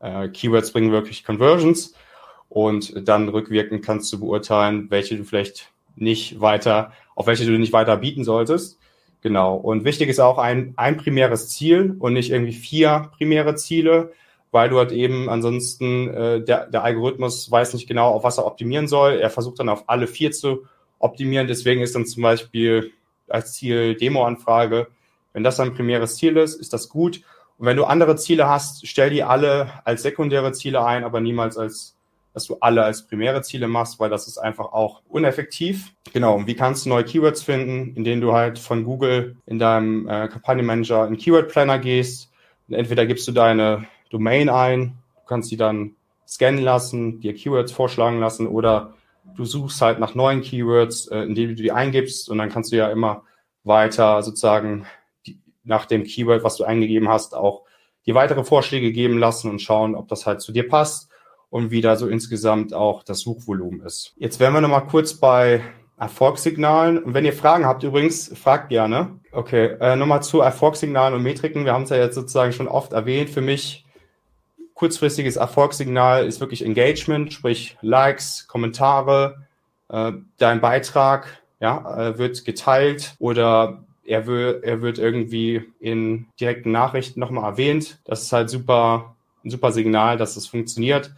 [0.00, 1.94] äh, Keywords bringen wirklich Conversions
[2.48, 7.72] und dann rückwirkend kannst du beurteilen, welche du vielleicht nicht weiter, auf welche du nicht
[7.72, 8.78] weiter bieten solltest.
[9.22, 9.56] Genau.
[9.56, 14.12] Und wichtig ist auch ein, ein primäres Ziel und nicht irgendwie vier primäre Ziele,
[14.50, 18.46] weil du halt eben ansonsten äh, der, der Algorithmus weiß nicht genau, auf was er
[18.46, 19.12] optimieren soll.
[19.14, 20.64] Er versucht dann auf alle vier zu
[21.00, 21.48] optimieren.
[21.48, 22.92] Deswegen ist dann zum Beispiel
[23.28, 24.86] als Ziel Demo-Anfrage.
[25.32, 27.22] Wenn das ein primäres Ziel ist, ist das gut.
[27.58, 31.58] Und wenn du andere Ziele hast, stell die alle als sekundäre Ziele ein, aber niemals
[31.58, 31.96] als,
[32.32, 35.92] dass du alle als primäre Ziele machst, weil das ist einfach auch uneffektiv.
[36.12, 36.36] Genau.
[36.36, 37.94] Und wie kannst du neue Keywords finden?
[37.96, 42.30] Indem du halt von Google in deinem äh, Kampagnenmanager in Keyword Planner gehst.
[42.68, 45.94] Und entweder gibst du deine Domain ein, du kannst sie dann
[46.26, 48.94] scannen lassen, dir Keywords vorschlagen lassen oder
[49.36, 52.76] du suchst halt nach neuen Keywords, äh, indem du die eingibst und dann kannst du
[52.76, 53.24] ja immer
[53.64, 54.86] weiter sozusagen
[55.26, 57.62] die, nach dem Keyword, was du eingegeben hast, auch
[58.06, 61.10] die weitere Vorschläge geben lassen und schauen, ob das halt zu dir passt
[61.50, 64.14] und wie da so insgesamt auch das Suchvolumen ist.
[64.16, 65.62] Jetzt wären wir nochmal kurz bei
[66.00, 67.02] Erfolgssignalen.
[67.02, 69.20] Und wenn ihr Fragen habt, übrigens, fragt gerne.
[69.32, 71.66] Okay, äh, nochmal zu Erfolgssignalen und Metriken.
[71.66, 73.28] Wir haben es ja jetzt sozusagen schon oft erwähnt.
[73.28, 73.84] Für mich
[74.80, 79.46] kurzfristiges Erfolgssignal ist wirklich Engagement, sprich Likes, Kommentare,
[79.90, 86.72] äh, dein Beitrag ja, äh, wird geteilt oder er, wird, er wird irgendwie in direkten
[86.72, 88.00] Nachrichten nochmal erwähnt.
[88.06, 91.12] Das ist halt super, ein super Signal, dass es funktioniert.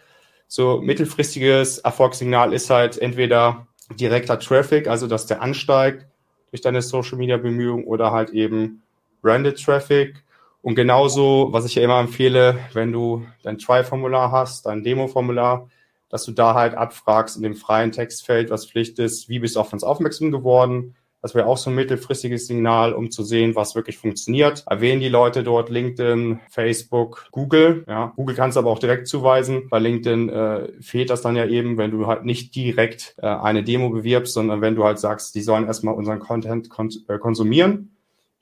[0.49, 6.05] So mittelfristiges Erfolgssignal ist halt entweder direkter Traffic, also dass der ansteigt
[6.51, 8.83] durch deine Social Media Bemühungen oder halt eben
[9.21, 10.25] Branded Traffic.
[10.63, 15.69] Und genauso, was ich ja immer empfehle, wenn du dein Try-Formular hast, dein Demo-Formular,
[16.09, 19.61] dass du da halt abfragst in dem freien Textfeld, was Pflicht ist, wie bist du
[19.61, 23.77] auf uns aufmerksam geworden, das wäre auch so ein mittelfristiges Signal, um zu sehen, was
[23.77, 24.65] wirklich funktioniert.
[24.69, 27.85] Erwähnen die Leute dort LinkedIn, Facebook, Google.
[27.87, 29.69] Ja, Google kannst du aber auch direkt zuweisen.
[29.71, 33.63] Bei LinkedIn äh, fehlt das dann ja eben, wenn du halt nicht direkt äh, eine
[33.63, 37.93] Demo bewirbst, sondern wenn du halt sagst, die sollen erstmal unseren Content kon äh, konsumieren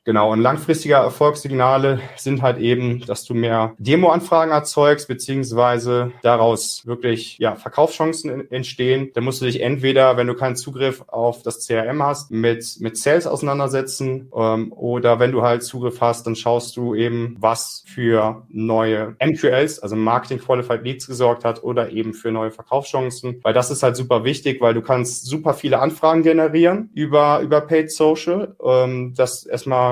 [0.05, 7.37] Genau, und langfristige Erfolgssignale sind halt eben, dass du mehr Demo-Anfragen erzeugst, beziehungsweise daraus wirklich
[7.39, 9.11] ja, Verkaufschancen entstehen.
[9.13, 12.97] Da musst du dich entweder, wenn du keinen Zugriff auf das CRM hast, mit, mit
[12.97, 18.47] Sales auseinandersetzen ähm, oder wenn du halt Zugriff hast, dann schaust du eben, was für
[18.49, 23.71] neue MQLs, also Marketing Qualified Leads gesorgt hat oder eben für neue Verkaufschancen, weil das
[23.71, 28.57] ist halt super wichtig, weil du kannst super viele Anfragen generieren über, über Paid Social.
[28.65, 29.91] Ähm, das erstmal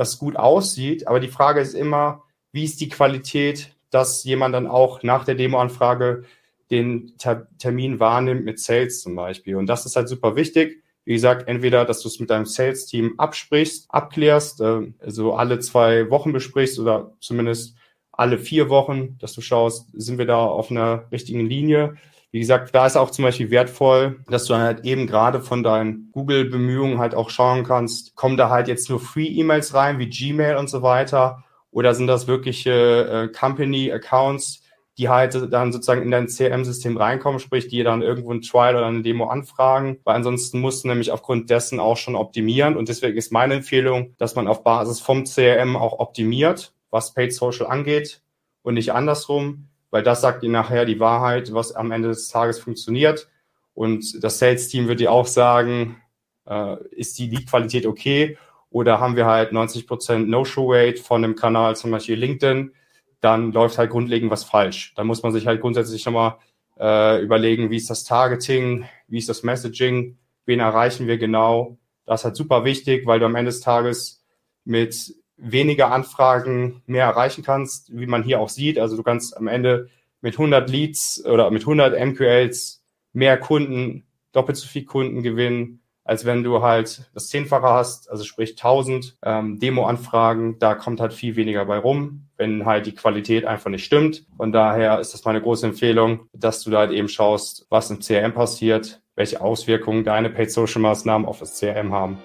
[0.00, 1.06] das gut aussieht.
[1.06, 2.22] Aber die Frage ist immer,
[2.52, 6.24] wie ist die Qualität, dass jemand dann auch nach der Demoanfrage
[6.70, 9.56] den Ter Termin wahrnimmt mit Sales zum Beispiel.
[9.56, 10.82] Und das ist halt super wichtig.
[11.04, 16.08] Wie gesagt, entweder, dass du es mit deinem Sales-Team absprichst, abklärst, äh, also alle zwei
[16.08, 17.76] Wochen besprichst oder zumindest
[18.10, 21.96] alle vier Wochen, dass du schaust, sind wir da auf einer richtigen Linie
[22.32, 26.10] wie gesagt, da ist auch zum Beispiel wertvoll, dass du halt eben gerade von deinen
[26.12, 30.70] Google-Bemühungen halt auch schauen kannst, kommen da halt jetzt nur Free-E-Mails rein, wie Gmail und
[30.70, 34.62] so weiter, oder sind das wirkliche äh, Company-Accounts,
[34.96, 38.86] die halt dann sozusagen in dein CRM-System reinkommen, sprich, die dann irgendwo ein Trial oder
[38.86, 42.76] eine Demo anfragen, weil ansonsten musst du nämlich aufgrund dessen auch schon optimieren.
[42.76, 47.32] Und deswegen ist meine Empfehlung, dass man auf Basis vom CRM auch optimiert, was Paid
[47.32, 48.20] Social angeht
[48.62, 52.58] und nicht andersrum weil das sagt ihnen nachher die Wahrheit, was am Ende des Tages
[52.58, 53.28] funktioniert.
[53.74, 56.00] Und das Sales-Team wird dir auch sagen,
[56.46, 58.36] äh, ist die Lead-Qualität okay
[58.70, 62.72] oder haben wir halt 90% No-Show-Rate von einem Kanal, zum Beispiel LinkedIn,
[63.20, 64.94] dann läuft halt grundlegend was falsch.
[64.96, 66.38] Da muss man sich halt grundsätzlich nochmal
[66.78, 70.16] äh, überlegen, wie ist das Targeting, wie ist das Messaging,
[70.46, 71.78] wen erreichen wir genau.
[72.06, 74.24] Das ist halt super wichtig, weil du am Ende des Tages
[74.64, 78.78] mit weniger Anfragen mehr erreichen kannst, wie man hier auch sieht.
[78.78, 79.88] Also du kannst am Ende
[80.20, 82.82] mit 100 Leads oder mit 100 MQLs
[83.12, 88.24] mehr Kunden, doppelt so viel Kunden gewinnen, als wenn du halt das Zehnfache hast, also
[88.24, 90.58] sprich 1000 ähm, Demo-Anfragen.
[90.58, 94.26] Da kommt halt viel weniger bei rum, wenn halt die Qualität einfach nicht stimmt.
[94.36, 98.00] Von daher ist das meine große Empfehlung, dass du da halt eben schaust, was im
[98.00, 102.18] CRM passiert, welche Auswirkungen deine Paid-Social-Maßnahmen auf das CRM haben.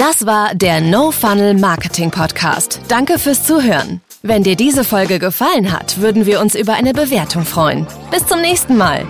[0.00, 2.80] Das war der No Funnel Marketing Podcast.
[2.88, 4.00] Danke fürs Zuhören.
[4.22, 7.86] Wenn dir diese Folge gefallen hat, würden wir uns über eine Bewertung freuen.
[8.10, 9.06] Bis zum nächsten Mal.